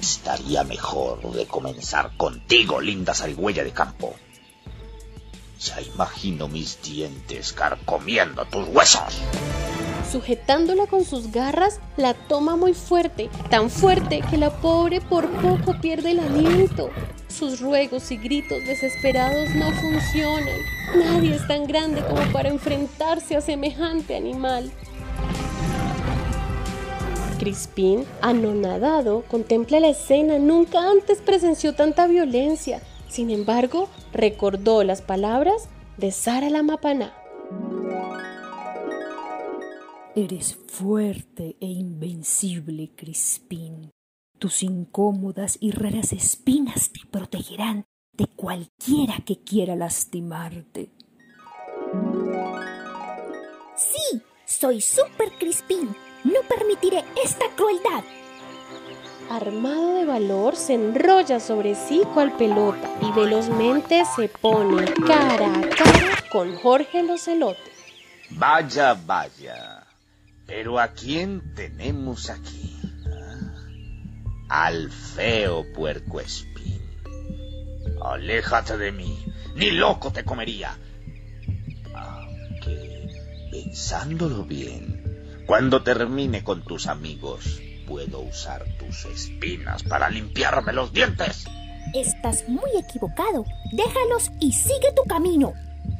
Estaría 0.00 0.64
mejor 0.64 1.20
de 1.32 1.46
comenzar 1.46 2.16
contigo, 2.16 2.80
linda 2.80 3.12
zarigüeya 3.14 3.62
de 3.62 3.72
campo. 3.72 4.14
Ya 5.60 5.82
imagino 5.82 6.48
mis 6.48 6.80
dientes 6.80 7.52
carcomiendo 7.52 8.46
tus 8.46 8.66
huesos. 8.68 9.20
Sujetándola 10.10 10.86
con 10.86 11.04
sus 11.04 11.30
garras, 11.30 11.80
la 11.98 12.14
toma 12.14 12.56
muy 12.56 12.72
fuerte, 12.72 13.28
tan 13.50 13.68
fuerte 13.68 14.22
que 14.30 14.38
la 14.38 14.50
pobre 14.50 15.02
por 15.02 15.30
poco 15.42 15.78
pierde 15.80 16.12
el 16.12 16.20
aliento. 16.20 16.90
Sus 17.28 17.60
ruegos 17.60 18.10
y 18.10 18.16
gritos 18.16 18.64
desesperados 18.66 19.50
no 19.50 19.70
funcionan. 19.70 20.58
Nadie 20.96 21.36
es 21.36 21.46
tan 21.46 21.66
grande 21.66 22.02
como 22.06 22.22
para 22.32 22.48
enfrentarse 22.48 23.36
a 23.36 23.40
semejante 23.42 24.16
animal. 24.16 24.72
Crispín, 27.40 28.04
anonadado, 28.20 29.24
contempla 29.26 29.80
la 29.80 29.88
escena. 29.88 30.38
Nunca 30.38 30.90
antes 30.90 31.22
presenció 31.22 31.74
tanta 31.74 32.06
violencia. 32.06 32.82
Sin 33.08 33.30
embargo, 33.30 33.88
recordó 34.12 34.84
las 34.84 35.00
palabras 35.00 35.70
de 35.96 36.12
Sara 36.12 36.50
la 36.50 36.62
Mapaná. 36.62 37.14
Eres 40.14 40.54
fuerte 40.66 41.56
e 41.60 41.66
invencible, 41.66 42.90
Crispín. 42.94 43.90
Tus 44.38 44.62
incómodas 44.62 45.56
y 45.62 45.70
raras 45.70 46.12
espinas 46.12 46.90
te 46.92 47.00
protegerán 47.10 47.86
de 48.12 48.26
cualquiera 48.26 49.14
que 49.24 49.38
quiera 49.38 49.76
lastimarte. 49.76 50.90
Sí, 53.74 54.20
soy 54.44 54.82
Super 54.82 55.30
Crispín. 55.38 55.88
No 56.24 56.40
permitiré 56.48 57.04
esta 57.22 57.46
crueldad. 57.56 58.04
Armado 59.30 59.94
de 59.94 60.04
valor, 60.04 60.56
se 60.56 60.74
enrolla 60.74 61.38
sobre 61.40 61.74
sí 61.74 62.02
cual 62.14 62.36
pelota 62.36 62.90
y 63.00 63.12
velozmente 63.12 64.02
se 64.16 64.28
pone 64.28 64.84
cara 65.06 65.46
a 65.46 65.60
cara 65.70 66.24
con 66.30 66.56
Jorge 66.56 67.02
los 67.04 67.22
Celote. 67.22 67.60
Vaya, 68.30 68.94
vaya. 68.94 69.86
Pero 70.46 70.80
¿a 70.80 70.88
quién 70.88 71.54
tenemos 71.54 72.28
aquí? 72.28 72.76
¿Ah? 73.06 74.66
Al 74.66 74.90
feo 74.90 75.64
puerco 75.72 76.20
espín. 76.20 76.80
Aléjate 78.02 78.76
de 78.76 78.90
mí. 78.90 79.24
Ni 79.54 79.70
loco 79.70 80.10
te 80.10 80.24
comería. 80.24 80.76
Aunque, 81.94 83.08
pensándolo 83.52 84.44
bien, 84.44 84.99
cuando 85.50 85.82
termine 85.82 86.44
con 86.44 86.62
tus 86.62 86.86
amigos, 86.86 87.60
puedo 87.84 88.20
usar 88.20 88.64
tus 88.78 89.04
espinas 89.06 89.82
para 89.82 90.08
limpiarme 90.08 90.72
los 90.72 90.92
dientes. 90.92 91.44
Estás 91.92 92.48
muy 92.48 92.70
equivocado. 92.78 93.44
Déjalos 93.72 94.30
y 94.38 94.52
sigue 94.52 94.92
tu 94.94 95.02
camino. 95.08 95.52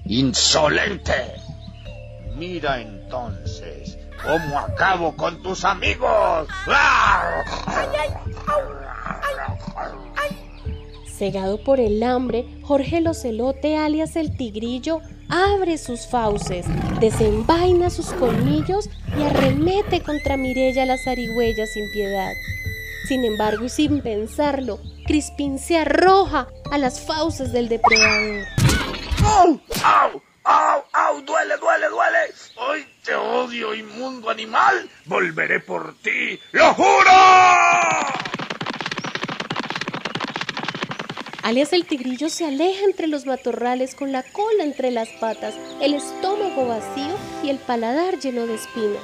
¡Insolente! 0.04 1.32
Mira 2.36 2.80
entonces 2.80 3.98
cómo 4.22 4.60
acabo 4.60 5.16
con 5.16 5.42
tus 5.42 5.64
amigos. 5.64 6.46
Cegado 11.08 11.60
por 11.64 11.80
el 11.80 12.00
hambre, 12.04 12.46
Jorge 12.62 13.00
Locelote, 13.00 13.76
alias 13.76 14.14
el 14.14 14.36
tigrillo, 14.36 15.00
abre 15.30 15.78
sus 15.78 16.06
fauces, 16.06 16.66
desenvaina 17.00 17.90
sus 17.90 18.12
colmillos 18.12 18.90
y 19.16 19.22
arremete 19.22 20.02
contra 20.02 20.36
Mirella 20.36 20.84
la 20.84 20.98
zarigüeya 20.98 21.66
sin 21.66 21.90
piedad. 21.92 22.32
Sin 23.06 23.24
embargo, 23.24 23.64
y 23.64 23.68
sin 23.68 24.02
pensarlo, 24.02 24.78
Crispín 25.06 25.58
se 25.58 25.78
arroja 25.78 26.48
a 26.70 26.78
las 26.78 27.00
fauces 27.00 27.52
del 27.52 27.68
depredador. 27.68 28.44
¡Au! 29.24 29.60
¡Au! 29.82 30.22
¡Au! 30.44 30.84
¡Au! 30.92 31.22
¡Duele, 31.22 31.56
duele, 31.56 31.88
duele! 31.88 32.18
¡Hoy 32.56 32.86
te 33.04 33.14
odio, 33.14 33.74
inmundo 33.74 34.30
animal! 34.30 34.88
¡Volveré 35.06 35.60
por 35.60 35.94
ti! 36.02 36.38
¡Lo 36.52 36.72
juro! 36.74 37.10
Alias 41.42 41.72
el 41.72 41.86
tigrillo 41.86 42.28
se 42.28 42.44
aleja 42.46 42.84
entre 42.84 43.06
los 43.06 43.24
matorrales 43.24 43.94
con 43.94 44.12
la 44.12 44.22
cola 44.22 44.62
entre 44.62 44.90
las 44.90 45.08
patas, 45.08 45.54
el 45.80 45.94
estómago 45.94 46.68
vacío 46.68 47.14
y 47.42 47.48
el 47.48 47.58
paladar 47.58 48.18
lleno 48.18 48.46
de 48.46 48.54
espinas. 48.56 49.02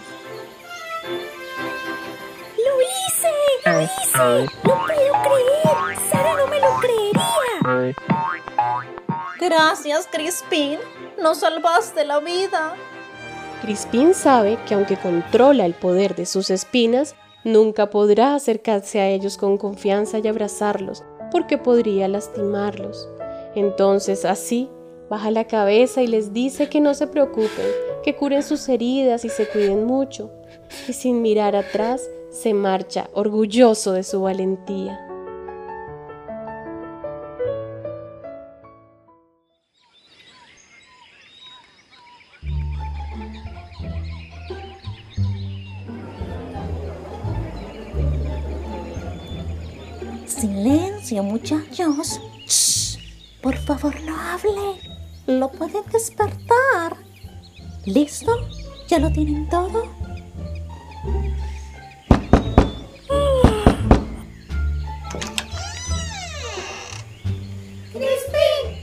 ¡Lo 2.59 2.81
hice! 2.83 3.29
¡Lo 3.65 3.81
hice! 3.81 4.53
¡No 4.65 4.87
puedo 4.87 5.13
creer! 5.23 5.99
¡Sara 6.11 6.35
no 6.37 6.47
me 6.47 6.61
lo 6.61 6.79
creería! 6.79 7.97
Gracias, 9.41 10.07
Crispín. 10.13 10.79
Nos 11.21 11.39
salvaste 11.41 12.05
la 12.05 12.21
vida. 12.21 12.75
Crispín 13.63 14.13
sabe 14.15 14.59
que 14.69 14.75
aunque 14.75 14.99
controla 14.99 15.65
el 15.65 15.73
poder 15.73 16.15
de 16.15 16.27
sus 16.27 16.51
espinas, 16.51 17.15
nunca 17.45 17.89
podrá 17.89 18.35
acercarse 18.35 19.01
a 19.01 19.09
ellos 19.09 19.39
con 19.39 19.57
confianza 19.57 20.19
y 20.19 20.29
abrazarlos, 20.29 21.03
porque 21.37 21.59
podría 21.59 22.09
lastimarlos. 22.09 23.11
Entonces, 23.55 24.25
así, 24.25 24.71
baja 25.11 25.31
la 25.31 25.47
cabeza 25.47 26.01
y 26.01 26.07
les 26.07 26.33
dice 26.33 26.71
que 26.71 26.81
no 26.81 26.95
se 26.95 27.09
preocupen, 27.09 27.67
que 28.03 28.17
curen 28.17 28.43
sus 28.43 28.67
heridas 28.71 29.23
y 29.27 29.29
se 29.29 29.47
cuiden 29.47 29.85
mucho. 29.85 30.31
Y 30.89 30.95
sin 30.95 31.21
mirar 31.21 31.55
atrás, 31.55 32.09
se 32.31 32.55
marcha 32.55 33.11
orgulloso 33.13 33.93
de 33.93 34.03
su 34.03 34.23
valentía. 34.23 34.99
Silencio, 50.25 50.86
muchachos. 51.15 52.21
Shh. 52.47 52.99
Por 53.41 53.57
favor, 53.57 53.95
no 54.03 54.19
hablen. 54.19 54.77
Lo 55.27 55.51
pueden 55.51 55.85
despertar. 55.93 56.97
¿Listo? 57.85 58.33
¿Ya 58.89 58.99
lo 58.99 59.13
tienen 59.13 59.49
todo? 59.49 59.85
Crispín, 67.93 68.77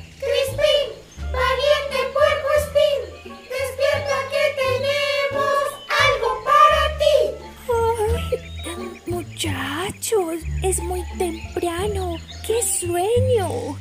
es 10.63 10.81
muy 10.81 11.03
temprano. 11.17 12.15
¡Qué 12.47 12.63
sueño! 12.63 13.77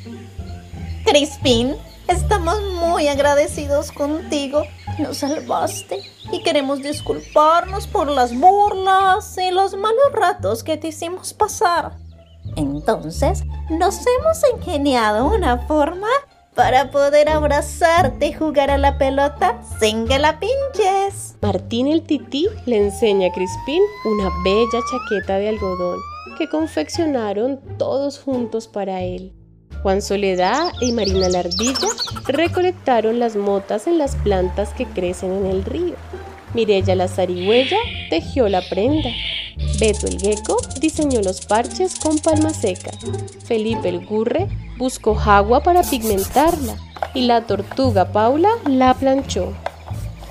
Crispín, 1.04 1.76
estamos 2.08 2.60
muy 2.74 3.08
agradecidos 3.08 3.92
contigo. 3.92 4.64
Nos 4.98 5.18
salvaste 5.18 6.00
y 6.32 6.42
queremos 6.42 6.82
disculparnos 6.82 7.86
por 7.86 8.08
las 8.08 8.38
burlas 8.38 9.38
y 9.38 9.50
los 9.52 9.74
malos 9.74 10.12
ratos 10.12 10.62
que 10.62 10.76
te 10.76 10.88
hicimos 10.88 11.32
pasar. 11.32 11.96
Entonces, 12.56 13.44
nos 13.70 14.00
hemos 14.18 14.42
ingeniado 14.54 15.26
una 15.26 15.58
forma 15.66 16.08
para 16.54 16.90
poder 16.90 17.30
abrazarte 17.30 18.26
y 18.26 18.32
jugar 18.32 18.70
a 18.70 18.76
la 18.76 18.98
pelota 18.98 19.62
sin 19.80 20.06
que 20.06 20.18
la 20.18 20.38
pinches. 20.38 21.36
Martín 21.40 21.86
el 21.86 22.02
tití 22.02 22.48
le 22.66 22.76
enseña 22.76 23.28
a 23.28 23.32
Crispín 23.32 23.82
una 24.04 24.28
bella 24.44 24.80
chaqueta 24.90 25.38
de 25.38 25.48
algodón 25.48 26.11
que 26.38 26.48
confeccionaron 26.48 27.60
todos 27.78 28.18
juntos 28.18 28.68
para 28.68 29.02
él. 29.02 29.32
Juan 29.82 30.00
Soledad 30.00 30.72
y 30.80 30.92
Marina 30.92 31.28
la 31.28 31.40
ardilla 31.40 31.88
recolectaron 32.26 33.18
las 33.18 33.34
motas 33.36 33.86
en 33.86 33.98
las 33.98 34.14
plantas 34.16 34.70
que 34.74 34.86
crecen 34.86 35.32
en 35.32 35.46
el 35.46 35.64
río. 35.64 35.96
Mirella 36.54 36.94
la 36.94 37.08
zarigüeya 37.08 37.78
tejió 38.10 38.48
la 38.48 38.62
prenda. 38.62 39.10
Beto 39.80 40.06
el 40.06 40.20
gecko 40.20 40.58
diseñó 40.80 41.20
los 41.22 41.44
parches 41.44 41.98
con 41.98 42.18
palma 42.18 42.50
seca. 42.50 42.90
Felipe 43.44 43.88
el 43.88 44.06
gurre 44.06 44.48
buscó 44.78 45.18
agua 45.18 45.62
para 45.62 45.82
pigmentarla 45.82 46.76
y 47.14 47.22
la 47.22 47.42
tortuga 47.46 48.12
Paula 48.12 48.50
la 48.66 48.94
planchó. 48.94 49.52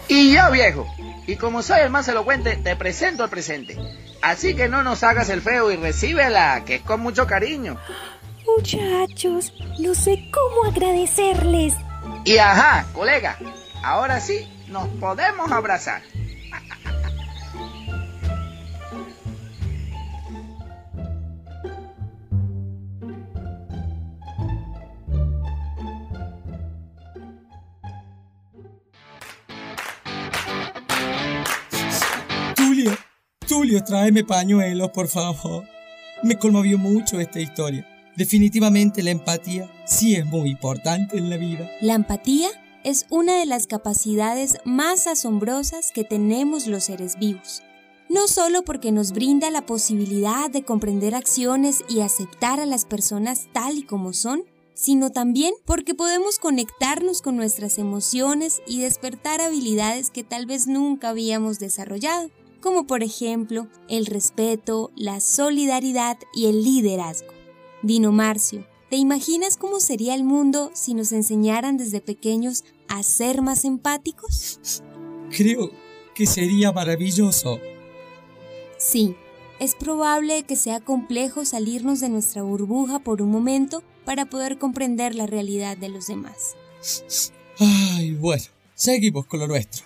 Y 0.08 0.34
yo, 0.34 0.52
viejo, 0.52 0.86
y 1.28 1.36
como 1.36 1.62
soy 1.62 1.80
el 1.82 1.90
más 1.90 2.08
elocuente, 2.08 2.58
te 2.58 2.76
presento 2.76 3.24
el 3.24 3.30
presente. 3.30 3.78
Así 4.22 4.56
que 4.56 4.70
no 4.70 4.84
nos 4.84 5.04
hagas 5.04 5.30
el 5.30 5.42
feo 5.42 5.72
y 5.72 5.78
recíbela, 5.78 6.64
que 6.66 6.76
es 6.76 6.82
con 6.82 7.02
mucho 7.02 7.26
cariño. 7.26 7.78
Muchachos, 8.58 9.54
no 9.80 9.96
sé 9.96 10.30
cómo 10.32 10.70
agradecerles. 10.70 11.74
Y 12.26 12.38
ajá, 12.38 12.86
colega, 12.94 13.38
ahora 13.84 14.20
sí 14.20 14.48
nos 14.68 14.88
podemos 15.00 15.52
abrazar. 15.52 16.02
Tulio, 33.72 33.86
tráeme 33.86 34.26
pañuelos, 34.26 34.92
por 34.92 35.08
favor. 35.08 35.66
Me 36.24 36.38
conmovió 36.38 36.78
mucho 36.78 37.22
esta 37.22 37.40
historia. 37.40 37.88
Definitivamente 38.18 39.02
la 39.02 39.12
empatía 39.12 39.72
sí 39.86 40.14
es 40.16 40.26
muy 40.26 40.50
importante 40.50 41.18
en 41.18 41.30
la 41.30 41.38
vida. 41.38 41.72
La 41.80 41.94
empatía 41.94 42.50
es 42.84 43.06
una 43.10 43.40
de 43.40 43.46
las 43.46 43.68
capacidades 43.68 44.58
más 44.66 45.08
asombrosas 45.08 45.94
que 45.94 46.04
tenemos 46.04 46.68
los 46.68 46.84
seres 46.84 47.18
vivos. 47.18 47.64
No 48.10 48.28
solo 48.28 48.64
porque 48.64 48.92
nos 48.92 49.14
brinda 49.14 49.50
la 49.52 49.66
posibilidad 49.66 50.50
de 50.50 50.64
comprender 50.64 51.16
acciones 51.16 51.86
y 51.88 52.02
aceptar 52.02 52.60
a 52.60 52.66
las 52.66 52.84
personas 52.84 53.48
tal 53.54 53.78
y 53.78 53.84
como 53.84 54.12
son, 54.12 54.44
sino 54.74 55.12
también 55.12 55.54
porque 55.64 55.96
podemos 55.96 56.40
conectarnos 56.40 57.22
con 57.22 57.38
nuestras 57.38 57.78
emociones 57.78 58.62
y 58.68 58.82
despertar 58.82 59.40
habilidades 59.40 60.10
que 60.10 60.26
tal 60.26 60.46
vez 60.46 60.68
nunca 60.68 61.08
habíamos 61.08 61.58
desarrollado, 61.60 62.32
como 62.62 62.88
por 62.88 63.04
ejemplo 63.04 63.68
el 63.90 64.06
respeto, 64.06 64.92
la 64.96 65.20
solidaridad 65.20 66.18
y 66.34 66.46
el 66.46 66.64
liderazgo. 66.64 67.34
Dino 67.84 68.12
Marcio, 68.12 68.68
¿te 68.90 68.96
imaginas 68.96 69.58
cómo 69.58 69.80
sería 69.80 70.16
el 70.16 70.24
mundo 70.24 70.72
si 70.74 70.94
nos 70.94 71.12
enseñaran 71.12 71.78
desde 71.78 72.00
pequeños 72.00 72.64
a 72.88 73.04
ser 73.04 73.42
más 73.42 73.66
empáticos? 73.66 74.60
Creo 75.36 75.72
que 76.14 76.26
sería 76.26 76.72
maravilloso. 76.72 77.60
Sí, 78.78 79.16
es 79.60 79.76
probable 79.76 80.44
que 80.44 80.56
sea 80.56 80.80
complejo 80.80 81.46
salirnos 81.46 82.00
de 82.00 82.10
nuestra 82.10 82.42
burbuja 82.42 83.00
por 83.00 83.22
un 83.22 83.32
momento 83.32 83.84
para 84.06 84.26
poder 84.26 84.58
comprender 84.58 85.16
la 85.16 85.28
realidad 85.28 85.78
de 85.78 85.90
los 85.90 86.08
demás. 86.08 86.56
Ay, 87.60 88.16
bueno, 88.16 88.44
seguimos 88.74 89.26
con 89.26 89.40
lo 89.40 89.48
nuestro. 89.48 89.86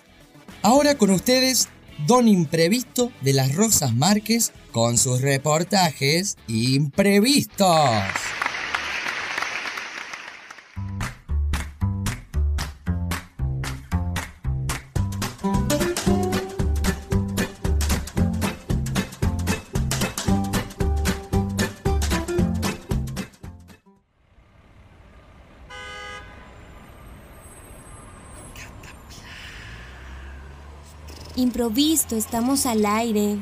Ahora 0.62 0.96
con 0.96 1.10
ustedes, 1.10 1.68
Don 2.06 2.28
Imprevisto 2.28 3.10
de 3.22 3.32
las 3.32 3.54
Rosas 3.54 3.94
Márquez 3.94 4.52
con 4.72 4.98
sus 4.98 5.22
reportajes 5.22 6.36
imprevistos. 6.48 8.02
Improvisto, 31.66 32.14
estamos 32.14 32.64
al 32.64 32.86
aire. 32.86 33.38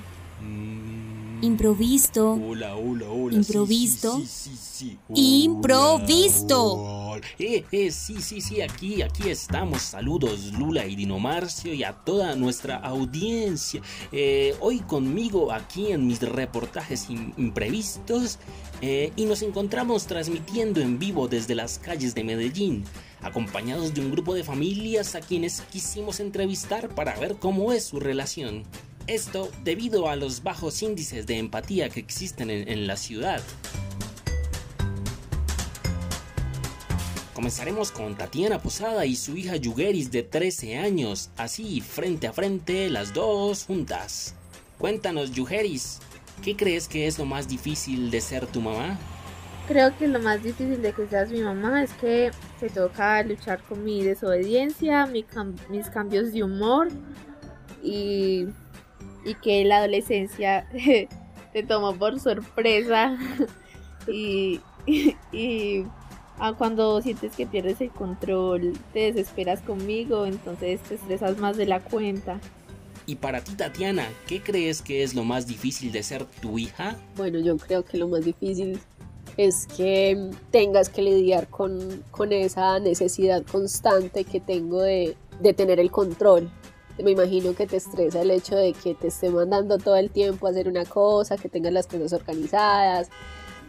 Improvisto. 1.42 2.32
Hola, 2.32 2.74
hola, 2.74 3.06
hola. 3.10 3.36
Improvisto. 3.36 4.16
Sí, 4.16 4.26
sí, 4.26 4.50
sí, 4.56 4.98
sí. 5.14 5.44
Improvisto. 5.44 7.03
Eh, 7.38 7.64
eh, 7.72 7.90
sí, 7.90 8.20
sí, 8.20 8.40
sí, 8.40 8.60
aquí, 8.60 9.02
aquí 9.02 9.28
estamos. 9.28 9.82
Saludos, 9.82 10.52
Lula 10.52 10.86
y 10.86 10.96
Dinomarcio 10.96 11.72
y 11.74 11.84
a 11.84 11.92
toda 11.92 12.34
nuestra 12.36 12.76
audiencia. 12.76 13.80
Eh, 14.12 14.54
hoy 14.60 14.80
conmigo 14.80 15.52
aquí 15.52 15.92
en 15.92 16.06
mis 16.06 16.20
reportajes 16.20 17.08
im- 17.10 17.32
imprevistos 17.36 18.38
y 19.16 19.24
nos 19.24 19.40
encontramos 19.40 20.06
transmitiendo 20.06 20.78
en 20.82 20.98
vivo 20.98 21.26
desde 21.26 21.54
las 21.54 21.78
calles 21.78 22.14
de 22.14 22.22
Medellín, 22.22 22.84
acompañados 23.22 23.94
de 23.94 24.02
un 24.02 24.10
grupo 24.10 24.34
de 24.34 24.44
familias 24.44 25.14
a 25.14 25.20
quienes 25.20 25.62
quisimos 25.62 26.20
entrevistar 26.20 26.94
para 26.94 27.18
ver 27.18 27.36
cómo 27.36 27.72
es 27.72 27.84
su 27.84 27.98
relación. 27.98 28.62
Esto 29.06 29.50
debido 29.62 30.10
a 30.10 30.16
los 30.16 30.42
bajos 30.42 30.82
índices 30.82 31.26
de 31.26 31.38
empatía 31.38 31.88
que 31.88 32.00
existen 32.00 32.50
en, 32.50 32.68
en 32.68 32.86
la 32.86 32.96
ciudad. 32.98 33.42
Comenzaremos 37.34 37.90
con 37.90 38.14
Tatiana 38.14 38.60
Posada 38.60 39.06
y 39.06 39.16
su 39.16 39.36
hija 39.36 39.56
Yugeris 39.56 40.12
de 40.12 40.22
13 40.22 40.78
años, 40.78 41.30
así 41.36 41.80
frente 41.80 42.28
a 42.28 42.32
frente 42.32 42.88
las 42.88 43.12
dos 43.12 43.64
juntas. 43.64 44.36
Cuéntanos 44.78 45.32
Yugeris, 45.32 45.98
¿qué 46.44 46.54
crees 46.54 46.86
que 46.86 47.08
es 47.08 47.18
lo 47.18 47.24
más 47.24 47.48
difícil 47.48 48.12
de 48.12 48.20
ser 48.20 48.46
tu 48.46 48.60
mamá? 48.60 48.96
Creo 49.66 49.96
que 49.98 50.06
lo 50.06 50.20
más 50.20 50.44
difícil 50.44 50.80
de 50.80 50.92
que 50.92 51.08
seas 51.08 51.30
mi 51.30 51.40
mamá 51.40 51.82
es 51.82 51.92
que 51.94 52.30
te 52.60 52.70
toca 52.70 53.20
luchar 53.24 53.60
con 53.64 53.82
mi 53.82 54.04
desobediencia, 54.04 55.06
mis 55.06 55.90
cambios 55.90 56.32
de 56.32 56.44
humor 56.44 56.88
y, 57.82 58.46
y 59.24 59.34
que 59.42 59.64
la 59.64 59.78
adolescencia 59.78 60.68
te 61.52 61.62
tomó 61.64 61.96
por 61.96 62.20
sorpresa 62.20 63.18
y, 64.06 64.60
y 65.32 65.84
ah, 66.38 66.54
cuando 66.56 67.00
sientes 67.02 67.34
que 67.34 67.46
pierdes 67.46 67.80
el 67.80 67.90
control 67.90 68.72
te 68.92 69.12
desesperas 69.12 69.60
conmigo, 69.60 70.26
entonces 70.26 70.80
te 70.82 70.94
estresas 70.94 71.38
más 71.38 71.56
de 71.56 71.66
la 71.66 71.80
cuenta. 71.80 72.40
Y 73.06 73.16
para 73.16 73.42
ti 73.44 73.52
Tatiana, 73.52 74.08
¿qué 74.26 74.42
crees 74.42 74.80
que 74.80 75.02
es 75.02 75.14
lo 75.14 75.24
más 75.24 75.46
difícil 75.46 75.92
de 75.92 76.02
ser 76.02 76.24
tu 76.24 76.58
hija? 76.58 76.96
Bueno, 77.16 77.38
yo 77.38 77.56
creo 77.58 77.84
que 77.84 77.98
lo 77.98 78.08
más 78.08 78.24
difícil 78.24 78.78
es 79.36 79.66
que 79.76 80.30
tengas 80.50 80.88
que 80.88 81.02
lidiar 81.02 81.48
con, 81.48 82.02
con 82.10 82.32
esa 82.32 82.78
necesidad 82.78 83.42
constante 83.44 84.24
que 84.24 84.40
tengo 84.40 84.80
de, 84.80 85.16
de 85.40 85.52
tener 85.52 85.80
el 85.80 85.90
control. 85.90 86.50
Me 87.02 87.10
imagino 87.10 87.54
que 87.54 87.66
te 87.66 87.76
estresa 87.76 88.22
el 88.22 88.30
hecho 88.30 88.54
de 88.54 88.72
que 88.72 88.94
te 88.94 89.08
esté 89.08 89.28
mandando 89.28 89.78
todo 89.78 89.96
el 89.96 90.10
tiempo 90.10 90.46
a 90.46 90.50
hacer 90.50 90.68
una 90.68 90.84
cosa, 90.84 91.36
que 91.36 91.48
tengas 91.48 91.72
las 91.72 91.88
cosas 91.88 92.12
organizadas, 92.12 93.10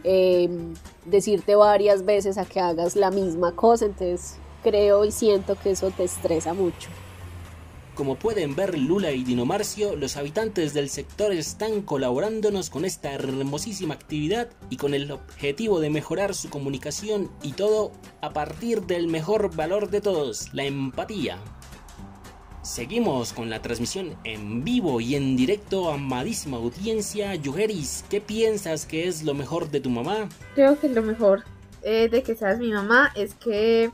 eh, 0.08 0.48
decirte 1.04 1.56
varias 1.56 2.04
veces 2.04 2.38
a 2.38 2.44
que 2.44 2.60
hagas 2.60 2.94
la 2.94 3.10
misma 3.10 3.56
cosa, 3.56 3.86
entonces 3.86 4.36
creo 4.62 5.04
y 5.04 5.10
siento 5.10 5.56
que 5.56 5.72
eso 5.72 5.90
te 5.90 6.04
estresa 6.04 6.54
mucho. 6.54 6.90
Como 7.96 8.14
pueden 8.14 8.54
ver 8.54 8.78
Lula 8.78 9.10
y 9.10 9.24
Dinomarcio, 9.24 9.96
los 9.96 10.16
habitantes 10.16 10.74
del 10.74 10.90
sector 10.90 11.32
están 11.32 11.82
colaborándonos 11.82 12.70
con 12.70 12.84
esta 12.84 13.10
hermosísima 13.12 13.94
actividad 13.94 14.48
y 14.70 14.76
con 14.76 14.94
el 14.94 15.10
objetivo 15.10 15.80
de 15.80 15.90
mejorar 15.90 16.34
su 16.34 16.50
comunicación 16.50 17.28
y 17.42 17.52
todo 17.52 17.90
a 18.20 18.32
partir 18.32 18.82
del 18.82 19.08
mejor 19.08 19.56
valor 19.56 19.90
de 19.90 20.02
todos, 20.02 20.54
la 20.54 20.64
empatía. 20.64 21.38
Seguimos 22.66 23.32
con 23.32 23.48
la 23.48 23.62
transmisión 23.62 24.16
en 24.24 24.64
vivo 24.64 25.00
y 25.00 25.14
en 25.14 25.36
directo, 25.36 25.88
amadísima 25.88 26.56
audiencia. 26.56 27.32
Yugeris, 27.36 28.04
¿qué 28.10 28.20
piensas 28.20 28.86
que 28.86 29.06
es 29.06 29.22
lo 29.22 29.34
mejor 29.34 29.70
de 29.70 29.78
tu 29.78 29.88
mamá? 29.88 30.28
Creo 30.56 30.76
que 30.78 30.88
lo 30.88 31.00
mejor 31.00 31.44
eh, 31.82 32.08
de 32.08 32.24
que 32.24 32.34
seas 32.34 32.58
mi 32.58 32.72
mamá 32.72 33.12
es 33.14 33.34
que 33.34 33.92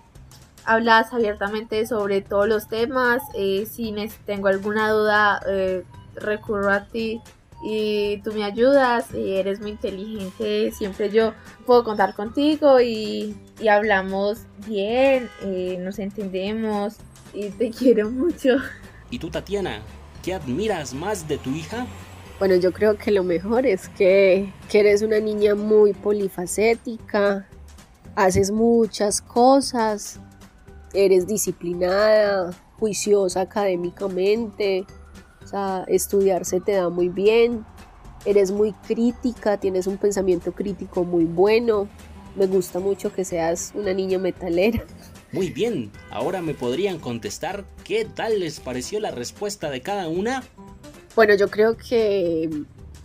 hablas 0.65 1.13
abiertamente 1.13 1.87
sobre 1.87 2.23
todos 2.23 2.49
los 2.49 2.67
temas. 2.67 3.23
eh, 3.35 3.67
si 3.71 3.95
tengo 4.25 4.49
alguna 4.49 4.91
duda, 4.91 5.43
eh, 5.47 5.85
recurro 6.15 6.71
a 6.73 6.87
ti 6.87 7.21
y 7.63 8.23
tú 8.25 8.33
me 8.33 8.43
ayudas. 8.43 9.13
y 9.13 9.35
eres 9.35 9.61
muy 9.61 9.73
inteligente. 9.73 10.73
Siempre 10.73 11.11
yo 11.11 11.35
puedo 11.67 11.85
contar 11.85 12.15
contigo 12.15 12.81
y, 12.81 13.37
y 13.61 13.69
hablamos 13.69 14.47
bien, 14.67 15.29
eh, 15.43 15.77
nos 15.79 15.99
entendemos 15.99 16.97
y 17.33 17.51
te 17.51 17.71
quiero 17.71 18.11
mucho. 18.11 18.57
¿Y 19.11 19.19
tú, 19.19 19.31
Tatiana, 19.31 19.83
qué 20.23 20.35
admiras 20.35 20.95
más 20.95 21.29
de 21.29 21.39
tu 21.39 21.51
hija? 21.51 21.87
Bueno, 22.39 22.57
yo 22.57 22.73
creo 22.73 22.97
que 22.97 23.11
lo 23.11 23.23
mejor 23.23 23.67
es 23.67 23.89
que, 23.91 24.53
que 24.71 24.81
eres 24.81 25.03
una 25.03 25.21
niña 25.21 25.55
muy 25.55 25.93
polifacética, 25.93 27.47
haces 28.17 28.51
muchas 28.51 29.21
cosas, 29.21 30.19
eres 30.93 31.27
disciplinada, 31.27 32.53
juiciosa 32.79 33.43
académicamente, 33.43 34.85
o 35.43 35.47
sea, 35.47 35.85
estudiar 35.87 36.45
se 36.45 36.61
te 36.61 36.73
da 36.73 36.89
muy 36.89 37.09
bien, 37.09 37.65
eres 38.25 38.51
muy 38.51 38.73
crítica, 38.73 39.57
tienes 39.59 39.87
un 39.87 39.97
pensamiento 39.97 40.53
crítico 40.53 41.05
muy 41.05 41.25
bueno, 41.25 41.89
me 42.35 42.47
gusta 42.47 42.81
mucho 42.81 43.13
que 43.13 43.25
seas 43.25 43.73
una 43.75 43.93
niña 43.93 44.19
metalera. 44.19 44.83
Muy 45.33 45.49
bien, 45.49 45.91
ahora 46.11 46.43
me 46.43 46.53
podrían 46.53 46.99
contestar 46.99 47.65
qué 47.85 48.05
tal 48.05 48.41
les 48.41 48.61
pareció 48.61 49.01
la 49.01 49.11
respuesta 49.11 49.71
de 49.71 49.81
cada 49.81 50.07
una. 50.09 50.43
Bueno, 51.17 51.35
yo 51.35 51.49
creo 51.49 51.75
que 51.77 52.51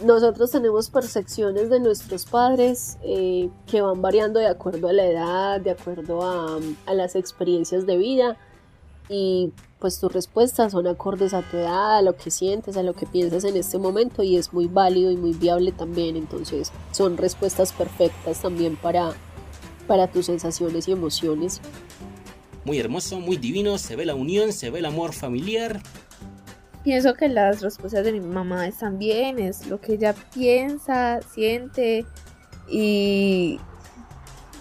nosotros 0.04 0.52
tenemos 0.52 0.90
percepciones 0.90 1.70
de 1.70 1.80
nuestros 1.80 2.26
padres 2.26 2.98
eh, 3.02 3.50
que 3.66 3.82
van 3.82 4.02
variando 4.02 4.42
de 4.42 4.48
acuerdo 4.48 4.90
a 4.90 4.94
la 4.94 5.06
edad, 5.06 5.62
de 5.62 5.72
acuerdo 5.72 6.22
a, 6.22 6.60
a, 6.86 6.94
las 6.94 7.16
experiencias 7.16 7.86
de 7.86 7.98
vida 7.98 8.38
y 9.10 9.54
pues 9.80 10.00
tus 10.00 10.12
respuestas 10.12 10.74
son 10.74 10.86
acordes 10.86 11.34
a 11.34 11.42
tu 11.42 11.58
edad, 11.58 11.98
a 11.98 12.02
lo 12.02 12.18
que 12.18 12.30
sientes, 12.30 12.76
a 12.76 12.84
lo 12.84 12.94
que 12.94 13.06
piensas 13.06 13.46
en 13.46 13.56
este 13.56 13.78
momento 13.78 14.22
y 14.22 14.36
es 14.36 14.52
muy 14.54 14.68
válido 14.68 15.12
y 15.12 15.18
muy 15.18 15.32
viable 15.32 15.72
también, 15.72 16.18
entonces 16.18 16.72
son 16.92 17.16
respuestas 17.16 17.72
perfectas 17.72 18.42
también 18.42 18.76
para, 18.76 19.14
para 19.88 20.08
tus 20.08 20.26
sensaciones 20.26 20.88
y 20.88 20.92
emociones 20.92 21.62
muy 22.68 22.80
hermoso, 22.80 23.22
muy 23.22 23.38
divino, 23.38 23.78
se 23.78 23.96
ve 23.96 24.06
la 24.06 24.14
unión, 24.14 24.52
se 24.52 24.70
ve 24.70 24.80
el 24.80 24.86
amor 24.86 25.14
familiar. 25.14 25.82
Pienso 26.84 27.14
que 27.14 27.30
las 27.30 27.62
respuestas 27.62 28.04
de 28.04 28.12
mi 28.12 28.20
mamá 28.20 28.68
están 28.68 29.00
bien, 29.00 29.40
es 29.40 29.68
lo 29.68 29.80
que 29.80 29.94
ella 29.94 30.14
piensa, 30.34 31.22
siente 31.34 32.06
y, 32.70 33.58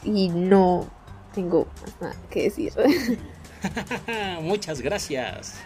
y 0.04 0.28
no 0.28 0.88
tengo 1.34 1.66
más 1.82 2.00
nada 2.00 2.16
que 2.30 2.44
decir. 2.44 2.72
Muchas 4.40 4.80
gracias. 4.80 5.60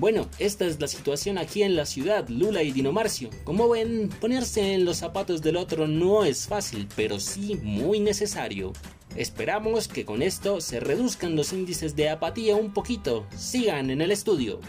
Bueno, 0.00 0.30
esta 0.38 0.64
es 0.64 0.80
la 0.80 0.88
situación 0.88 1.36
aquí 1.36 1.62
en 1.62 1.76
la 1.76 1.84
ciudad, 1.84 2.26
Lula 2.30 2.62
y 2.62 2.72
Dinomarcio. 2.72 3.28
Como 3.44 3.68
ven, 3.68 4.08
ponerse 4.18 4.72
en 4.72 4.86
los 4.86 4.96
zapatos 4.96 5.42
del 5.42 5.58
otro 5.58 5.86
no 5.86 6.24
es 6.24 6.46
fácil, 6.46 6.88
pero 6.96 7.20
sí 7.20 7.60
muy 7.62 8.00
necesario. 8.00 8.72
Esperamos 9.14 9.88
que 9.88 10.06
con 10.06 10.22
esto 10.22 10.62
se 10.62 10.80
reduzcan 10.80 11.36
los 11.36 11.52
índices 11.52 11.96
de 11.96 12.08
apatía 12.08 12.56
un 12.56 12.72
poquito. 12.72 13.26
Sigan 13.36 13.90
en 13.90 14.00
el 14.00 14.10
estudio. 14.10 14.60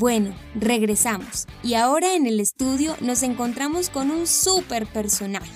Bueno, 0.00 0.34
regresamos 0.54 1.46
y 1.62 1.74
ahora 1.74 2.14
en 2.14 2.26
el 2.26 2.40
estudio 2.40 2.96
nos 3.02 3.22
encontramos 3.22 3.90
con 3.90 4.10
un 4.10 4.26
super 4.26 4.86
personaje. 4.86 5.50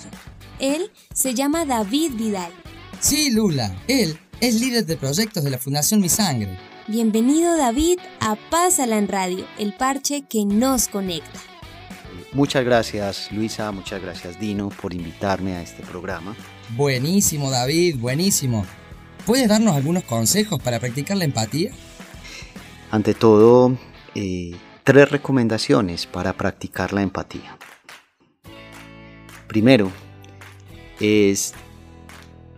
Él 0.59 0.91
se 1.15 1.33
llama 1.33 1.65
David 1.65 2.13
Vidal. 2.13 2.53
Sí, 3.01 3.31
Lula, 3.31 3.75
él 3.89 4.19
es 4.43 4.61
líder 4.61 4.85
de 4.85 4.99
proyectos 4.99 5.45
de 5.45 5.51
la 5.51 5.57
Fundación 5.57 6.03
Mi 6.03 6.11
Sangre. 6.11 6.59
Bienvenido 6.89 7.57
David 7.57 7.99
a 8.21 8.37
Pásala 8.51 8.99
en 8.99 9.09
Radio, 9.09 9.47
el 9.59 9.73
parche 9.73 10.25
que 10.29 10.45
nos 10.45 10.89
conecta. 10.89 11.41
Muchas 12.35 12.67
gracias 12.67 13.33
Luisa, 13.33 13.73
muchas 13.73 14.03
gracias 14.03 14.39
Dino 14.39 14.69
por 14.69 14.93
invitarme 14.93 15.57
a 15.57 15.63
este 15.63 15.83
programa. 15.85 16.37
Buenísimo 16.77 17.51
David, 17.51 17.97
buenísimo. 17.97 18.67
¿Puedes 19.25 19.49
darnos 19.49 19.75
algunos 19.75 20.05
consejos 20.05 20.61
para 20.61 20.81
practicar 20.81 21.17
la 21.17 21.25
empatía? 21.25 21.71
Ante 22.91 23.15
todo, 23.15 23.79
eh, 24.15 24.57
tres 24.85 25.11
recomendaciones 25.11 26.07
para 26.07 26.33
practicar 26.35 26.93
la 26.93 27.03
empatía. 27.03 27.57
Primero, 29.49 29.91
es 31.01 31.55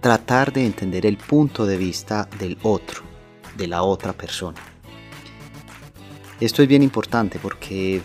tratar 0.01 0.53
de 0.53 0.67
entender 0.67 1.07
el 1.07 1.17
punto 1.17 1.67
de 1.67 1.77
vista 1.77 2.29
del 2.39 2.59
otro, 2.63 3.03
de 3.57 3.67
la 3.67 3.83
otra 3.83 4.13
persona. 4.13 4.61
Esto 6.41 6.63
es 6.63 6.69
bien 6.69 6.83
importante 6.83 7.39
porque 7.39 8.03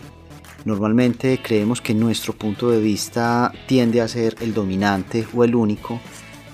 normalmente 0.64 1.38
creemos 1.42 1.80
que 1.80 1.94
nuestro 1.94 2.32
punto 2.32 2.70
de 2.70 2.80
vista 2.80 3.52
tiende 3.66 4.00
a 4.00 4.08
ser 4.08 4.36
el 4.40 4.54
dominante 4.54 5.26
o 5.34 5.44
el 5.44 5.54
único, 5.54 6.00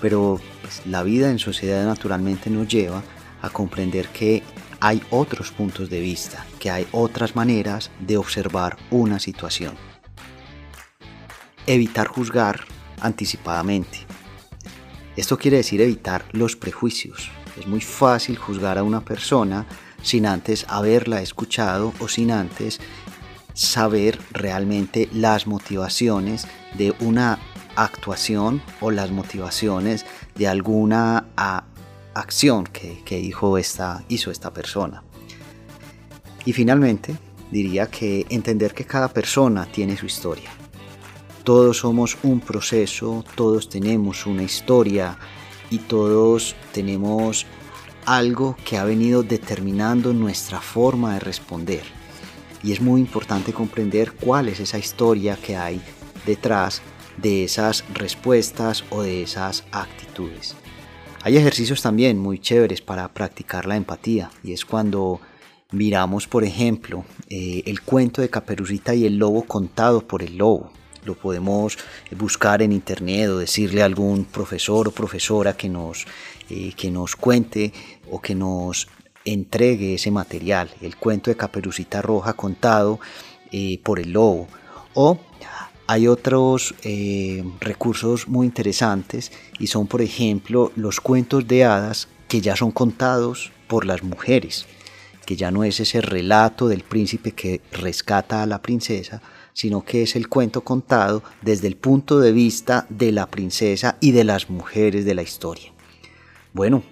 pero 0.01 0.39
pues, 0.61 0.85
la 0.85 1.03
vida 1.03 1.31
en 1.31 1.39
sociedad 1.39 1.85
naturalmente 1.85 2.49
nos 2.49 2.67
lleva 2.67 3.01
a 3.41 3.49
comprender 3.49 4.09
que 4.09 4.43
hay 4.81 5.01
otros 5.09 5.51
puntos 5.51 5.89
de 5.89 5.99
vista, 5.99 6.45
que 6.59 6.71
hay 6.71 6.87
otras 6.91 7.35
maneras 7.35 7.91
de 7.99 8.17
observar 8.17 8.77
una 8.91 9.19
situación. 9.19 9.75
Evitar 11.67 12.07
juzgar 12.07 12.61
anticipadamente. 13.01 13.99
Esto 15.15 15.37
quiere 15.37 15.57
decir 15.57 15.81
evitar 15.81 16.25
los 16.31 16.55
prejuicios. 16.55 17.29
Es 17.59 17.67
muy 17.67 17.81
fácil 17.81 18.37
juzgar 18.37 18.77
a 18.77 18.83
una 18.83 19.01
persona 19.01 19.65
sin 20.01 20.25
antes 20.25 20.65
haberla 20.69 21.21
escuchado 21.21 21.93
o 21.99 22.07
sin 22.07 22.31
antes 22.31 22.79
saber 23.53 24.17
realmente 24.31 25.09
las 25.11 25.45
motivaciones 25.45 26.47
de 26.77 26.95
una 27.01 27.39
actuación 27.75 28.61
o 28.79 28.91
las 28.91 29.11
motivaciones 29.11 30.05
de 30.35 30.47
alguna 30.47 31.25
acción 32.19 32.65
que, 32.65 33.03
dijo 33.17 33.57
esta, 33.57 34.03
hizo 34.09 34.31
esta 34.31 34.53
persona. 34.53 35.03
Y 36.45 36.53
finalmente, 36.53 37.15
diría 37.51 37.87
que 37.87 38.25
entender 38.29 38.73
que 38.73 38.85
cada 38.85 39.07
persona 39.09 39.65
tiene 39.65 39.97
su 39.97 40.05
historia. 40.05 40.49
Todos 41.43 41.77
somos 41.77 42.17
un 42.23 42.39
proceso, 42.39 43.23
todos 43.35 43.69
tenemos 43.69 44.25
una 44.25 44.43
historia 44.43 45.17
y 45.69 45.79
todos 45.79 46.55
tenemos 46.71 47.45
algo 48.05 48.55
que 48.65 48.77
ha 48.77 48.83
venido 48.83 49.23
determinando 49.23 50.13
nuestra 50.13 50.61
forma 50.61 51.13
de 51.13 51.19
responder. 51.19 51.83
Y 52.63 52.73
es 52.73 52.81
muy 52.81 53.01
importante 53.01 53.53
comprender 53.53 54.13
cuál 54.13 54.49
es 54.49 54.59
esa 54.59 54.77
historia 54.77 55.37
que 55.37 55.55
hay 55.55 55.81
detrás 56.25 56.81
de 57.17 57.43
esas 57.43 57.83
respuestas 57.93 58.83
o 58.89 59.01
de 59.01 59.23
esas 59.23 59.63
actitudes. 59.71 60.55
Hay 61.21 61.35
ejercicios 61.35 61.81
también 61.81 62.17
muy 62.17 62.39
chéveres 62.39 62.81
para 62.81 63.07
practicar 63.09 63.65
la 63.65 63.75
empatía 63.75 64.31
y 64.41 64.53
es 64.53 64.63
cuando 64.63 65.19
miramos, 65.71 66.27
por 66.27 66.45
ejemplo, 66.45 67.03
eh, 67.29 67.61
el 67.65 67.81
cuento 67.81 68.21
de 68.21 68.29
Caperucita 68.29 68.95
y 68.95 69.05
el 69.05 69.17
lobo 69.17 69.43
contado 69.43 70.07
por 70.07 70.23
el 70.23 70.37
lobo. 70.37 70.71
Lo 71.03 71.15
podemos 71.15 71.77
buscar 72.17 72.61
en 72.61 72.71
internet 72.71 73.29
o 73.29 73.37
decirle 73.37 73.81
a 73.81 73.85
algún 73.85 74.23
profesor 74.23 74.87
o 74.87 74.91
profesora 74.91 75.57
que 75.57 75.67
nos, 75.67 76.05
eh, 76.49 76.71
que 76.77 76.89
nos 76.89 77.17
cuente 77.17 77.73
o 78.09 78.21
que 78.21 78.33
nos 78.33 78.87
entregue 79.25 79.95
ese 79.95 80.11
material, 80.11 80.69
el 80.81 80.95
cuento 80.95 81.29
de 81.29 81.37
Caperucita 81.37 82.01
Roja 82.01 82.33
contado 82.33 82.99
eh, 83.51 83.79
por 83.83 83.99
el 83.99 84.13
lobo. 84.13 84.47
O 84.93 85.19
hay 85.89 86.07
otros 86.07 86.75
eh, 86.83 87.43
recursos 87.59 88.27
muy 88.27 88.45
interesantes 88.45 89.31
y 89.57 89.65
son, 89.65 89.87
por 89.87 90.03
ejemplo, 90.03 90.71
los 90.75 91.01
cuentos 91.01 91.47
de 91.47 91.65
hadas 91.65 92.07
que 92.27 92.41
ya 92.41 92.55
son 92.55 92.69
contados 92.69 93.51
por 93.67 93.85
las 93.87 94.03
mujeres, 94.03 94.67
que 95.25 95.35
ya 95.35 95.49
no 95.49 95.63
es 95.63 95.79
ese 95.79 96.01
relato 96.01 96.67
del 96.67 96.83
príncipe 96.83 97.31
que 97.31 97.61
rescata 97.71 98.43
a 98.43 98.45
la 98.45 98.61
princesa, 98.61 99.23
sino 99.53 99.83
que 99.83 100.03
es 100.03 100.15
el 100.15 100.29
cuento 100.29 100.61
contado 100.61 101.23
desde 101.41 101.65
el 101.65 101.75
punto 101.75 102.19
de 102.19 102.33
vista 102.33 102.85
de 102.89 103.11
la 103.11 103.25
princesa 103.25 103.97
y 103.99 104.11
de 104.11 104.25
las 104.25 104.47
mujeres 104.47 105.05
de 105.05 105.15
la 105.15 105.23
historia. 105.23 105.73
Bueno, 106.53 106.83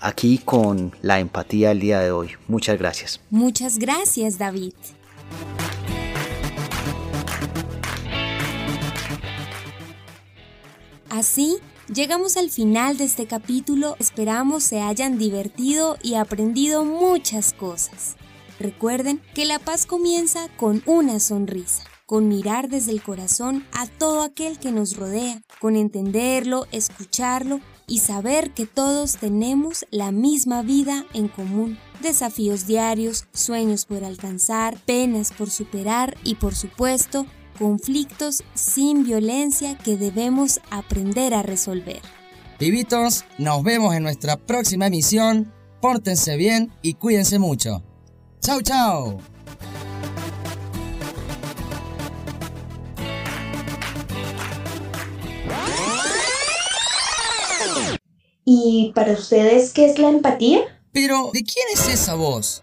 aquí 0.00 0.38
con 0.42 0.96
la 1.02 1.20
empatía 1.20 1.68
del 1.68 1.80
día 1.80 2.00
de 2.00 2.10
hoy. 2.10 2.30
Muchas 2.48 2.78
gracias. 2.78 3.20
Muchas 3.28 3.78
gracias, 3.78 4.38
David. 4.38 4.72
Así, 11.10 11.58
llegamos 11.92 12.36
al 12.36 12.50
final 12.50 12.96
de 12.96 13.02
este 13.02 13.26
capítulo. 13.26 13.96
Esperamos 13.98 14.62
se 14.62 14.80
hayan 14.80 15.18
divertido 15.18 15.98
y 16.04 16.14
aprendido 16.14 16.84
muchas 16.84 17.52
cosas. 17.52 18.14
Recuerden 18.60 19.20
que 19.34 19.44
la 19.44 19.58
paz 19.58 19.86
comienza 19.86 20.48
con 20.56 20.84
una 20.86 21.18
sonrisa, 21.18 21.82
con 22.06 22.28
mirar 22.28 22.68
desde 22.68 22.92
el 22.92 23.02
corazón 23.02 23.66
a 23.72 23.88
todo 23.88 24.22
aquel 24.22 24.60
que 24.60 24.70
nos 24.70 24.96
rodea, 24.96 25.42
con 25.58 25.74
entenderlo, 25.74 26.66
escucharlo 26.70 27.60
y 27.88 27.98
saber 27.98 28.52
que 28.52 28.66
todos 28.66 29.16
tenemos 29.16 29.86
la 29.90 30.12
misma 30.12 30.62
vida 30.62 31.06
en 31.12 31.26
común. 31.26 31.76
Desafíos 32.00 32.68
diarios, 32.68 33.26
sueños 33.32 33.84
por 33.84 34.04
alcanzar, 34.04 34.78
penas 34.86 35.32
por 35.32 35.50
superar 35.50 36.16
y 36.22 36.36
por 36.36 36.54
supuesto 36.54 37.26
conflictos 37.60 38.42
sin 38.54 39.04
violencia 39.04 39.76
que 39.76 39.98
debemos 39.98 40.60
aprender 40.70 41.34
a 41.34 41.42
resolver. 41.42 42.00
Pibitos, 42.58 43.26
nos 43.36 43.62
vemos 43.62 43.94
en 43.94 44.02
nuestra 44.02 44.38
próxima 44.38 44.86
emisión. 44.86 45.52
Pórtense 45.82 46.36
bien 46.36 46.72
y 46.80 46.94
cuídense 46.94 47.38
mucho. 47.38 47.82
¡Chao, 48.40 48.62
chao! 48.62 49.18
¿Y 58.46 58.92
para 58.94 59.12
ustedes 59.12 59.74
qué 59.74 59.84
es 59.90 59.98
la 59.98 60.08
empatía? 60.08 60.60
Pero, 60.92 61.30
¿de 61.34 61.44
quién 61.44 61.66
es 61.74 61.88
esa 61.88 62.14
voz? 62.14 62.62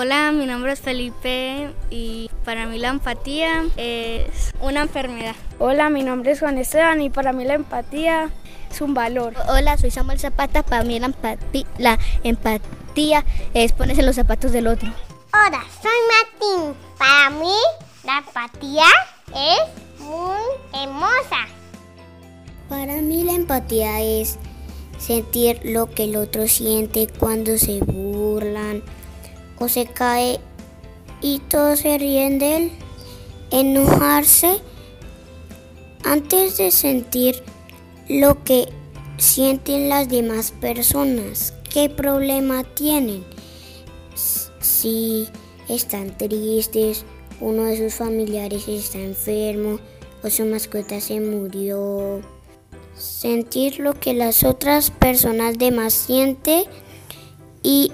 Hola, 0.00 0.30
mi 0.30 0.46
nombre 0.46 0.70
es 0.70 0.80
Felipe 0.80 1.74
y 1.90 2.30
para 2.44 2.66
mí 2.66 2.78
la 2.78 2.90
empatía 2.90 3.64
es 3.76 4.54
una 4.60 4.82
enfermedad. 4.82 5.34
Hola, 5.58 5.90
mi 5.90 6.04
nombre 6.04 6.30
es 6.30 6.38
Juan 6.38 6.56
Esteban 6.56 7.02
y 7.02 7.10
para 7.10 7.32
mí 7.32 7.44
la 7.44 7.54
empatía 7.54 8.30
es 8.70 8.80
un 8.80 8.94
valor. 8.94 9.34
Hola, 9.48 9.76
soy 9.76 9.90
Samuel 9.90 10.20
Zapata. 10.20 10.62
Para 10.62 10.84
mí 10.84 11.00
la 11.00 11.06
empatía, 11.06 11.66
la 11.78 11.98
empatía 12.22 13.24
es 13.54 13.72
ponerse 13.72 14.04
los 14.04 14.14
zapatos 14.14 14.52
del 14.52 14.68
otro. 14.68 14.88
Hola, 15.32 15.64
soy 15.82 15.90
Martín. 16.14 16.76
Para 16.96 17.30
mí 17.30 17.56
la 18.04 18.18
empatía 18.18 18.86
es 19.34 20.00
muy 20.00 20.80
hermosa. 20.80 21.48
Para 22.68 23.02
mí 23.02 23.24
la 23.24 23.32
empatía 23.32 24.00
es 24.00 24.38
sentir 24.96 25.60
lo 25.64 25.90
que 25.90 26.04
el 26.04 26.14
otro 26.14 26.46
siente 26.46 27.08
cuando 27.18 27.58
se 27.58 27.80
burlan 27.80 28.84
o 29.58 29.68
se 29.68 29.86
cae 29.86 30.40
y 31.20 31.40
todos 31.40 31.80
se 31.80 31.98
ríen 31.98 32.38
de 32.38 32.56
él. 32.56 32.72
Enojarse 33.50 34.60
antes 36.04 36.58
de 36.58 36.70
sentir 36.70 37.42
lo 38.08 38.42
que 38.44 38.68
sienten 39.16 39.88
las 39.88 40.08
demás 40.08 40.52
personas. 40.52 41.54
¿Qué 41.72 41.90
problema 41.90 42.64
tienen? 42.64 43.24
Si 44.60 45.28
están 45.68 46.16
tristes, 46.16 47.04
uno 47.40 47.64
de 47.64 47.76
sus 47.76 47.94
familiares 47.94 48.68
está 48.68 48.98
enfermo 48.98 49.78
o 50.22 50.30
su 50.30 50.44
mascota 50.44 51.00
se 51.00 51.20
murió. 51.20 52.20
Sentir 52.96 53.78
lo 53.78 53.94
que 53.94 54.14
las 54.14 54.44
otras 54.44 54.90
personas 54.90 55.58
demás 55.58 55.94
sienten 55.94 56.64
y 57.62 57.92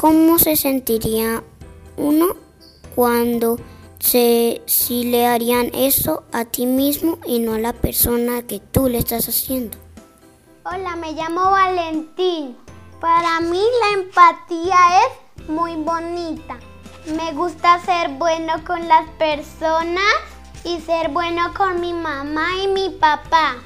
cómo 0.00 0.38
se 0.38 0.56
sentiría 0.56 1.44
uno 1.98 2.28
cuando 2.94 3.58
se, 3.98 4.62
si 4.64 5.04
le 5.04 5.26
harían 5.26 5.70
eso 5.74 6.24
a 6.32 6.46
ti 6.46 6.64
mismo 6.64 7.18
y 7.26 7.38
no 7.38 7.52
a 7.52 7.58
la 7.58 7.74
persona 7.74 8.40
que 8.40 8.60
tú 8.60 8.88
le 8.88 8.96
estás 8.96 9.28
haciendo. 9.28 9.76
Hola, 10.64 10.96
me 10.96 11.12
llamo 11.12 11.50
Valentín. 11.50 12.56
Para 12.98 13.42
mí 13.42 13.60
la 13.60 14.02
empatía 14.02 14.78
es 15.04 15.48
muy 15.50 15.76
bonita. 15.76 16.58
Me 17.14 17.34
gusta 17.34 17.78
ser 17.84 18.08
bueno 18.12 18.54
con 18.66 18.88
las 18.88 19.06
personas 19.18 20.14
y 20.64 20.80
ser 20.80 21.10
bueno 21.10 21.52
con 21.54 21.78
mi 21.78 21.92
mamá 21.92 22.46
y 22.64 22.68
mi 22.68 22.88
papá. 22.88 23.56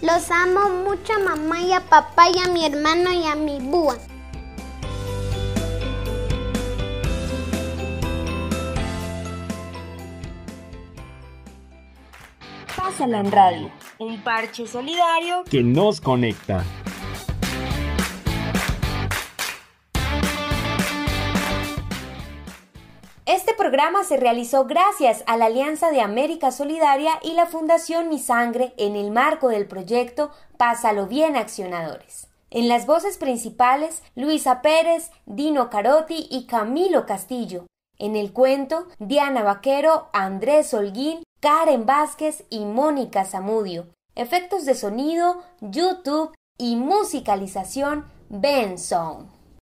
Los 0.00 0.30
amo 0.30 0.70
mucho 0.70 1.12
a 1.12 1.18
mamá 1.18 1.60
y 1.60 1.74
a 1.74 1.80
papá 1.80 2.30
y 2.30 2.38
a 2.38 2.48
mi 2.48 2.64
hermano 2.64 3.12
y 3.12 3.26
a 3.26 3.34
mi 3.34 3.58
búa. 3.60 3.98
Radio, 13.04 13.68
un 13.98 14.22
parche 14.22 14.64
solidario 14.64 15.42
que 15.50 15.60
nos 15.60 16.00
conecta. 16.00 16.62
Este 23.26 23.54
programa 23.54 24.04
se 24.04 24.18
realizó 24.18 24.66
gracias 24.66 25.24
a 25.26 25.36
la 25.36 25.46
Alianza 25.46 25.90
de 25.90 26.00
América 26.00 26.52
Solidaria 26.52 27.18
y 27.24 27.32
la 27.32 27.46
Fundación 27.46 28.08
Mi 28.08 28.20
Sangre 28.20 28.72
en 28.76 28.94
el 28.94 29.10
marco 29.10 29.48
del 29.48 29.66
proyecto 29.66 30.30
Pásalo 30.56 31.08
Bien 31.08 31.34
Accionadores. 31.34 32.28
En 32.50 32.68
las 32.68 32.86
voces 32.86 33.18
principales, 33.18 34.04
Luisa 34.14 34.62
Pérez, 34.62 35.10
Dino 35.26 35.70
Carotti 35.70 36.28
y 36.30 36.46
Camilo 36.46 37.04
Castillo. 37.04 37.66
En 37.98 38.16
el 38.16 38.32
cuento, 38.32 38.86
Diana 38.98 39.42
Vaquero, 39.42 40.08
Andrés 40.12 40.72
Holguín, 40.74 41.22
Karen 41.40 41.86
Vázquez 41.86 42.44
y 42.50 42.64
Mónica 42.64 43.24
Zamudio. 43.24 43.86
Efectos 44.14 44.64
de 44.64 44.74
sonido, 44.74 45.42
YouTube 45.60 46.34
y 46.58 46.76
musicalización, 46.76 48.04
Ben 48.28 48.78
Song. 48.78 49.26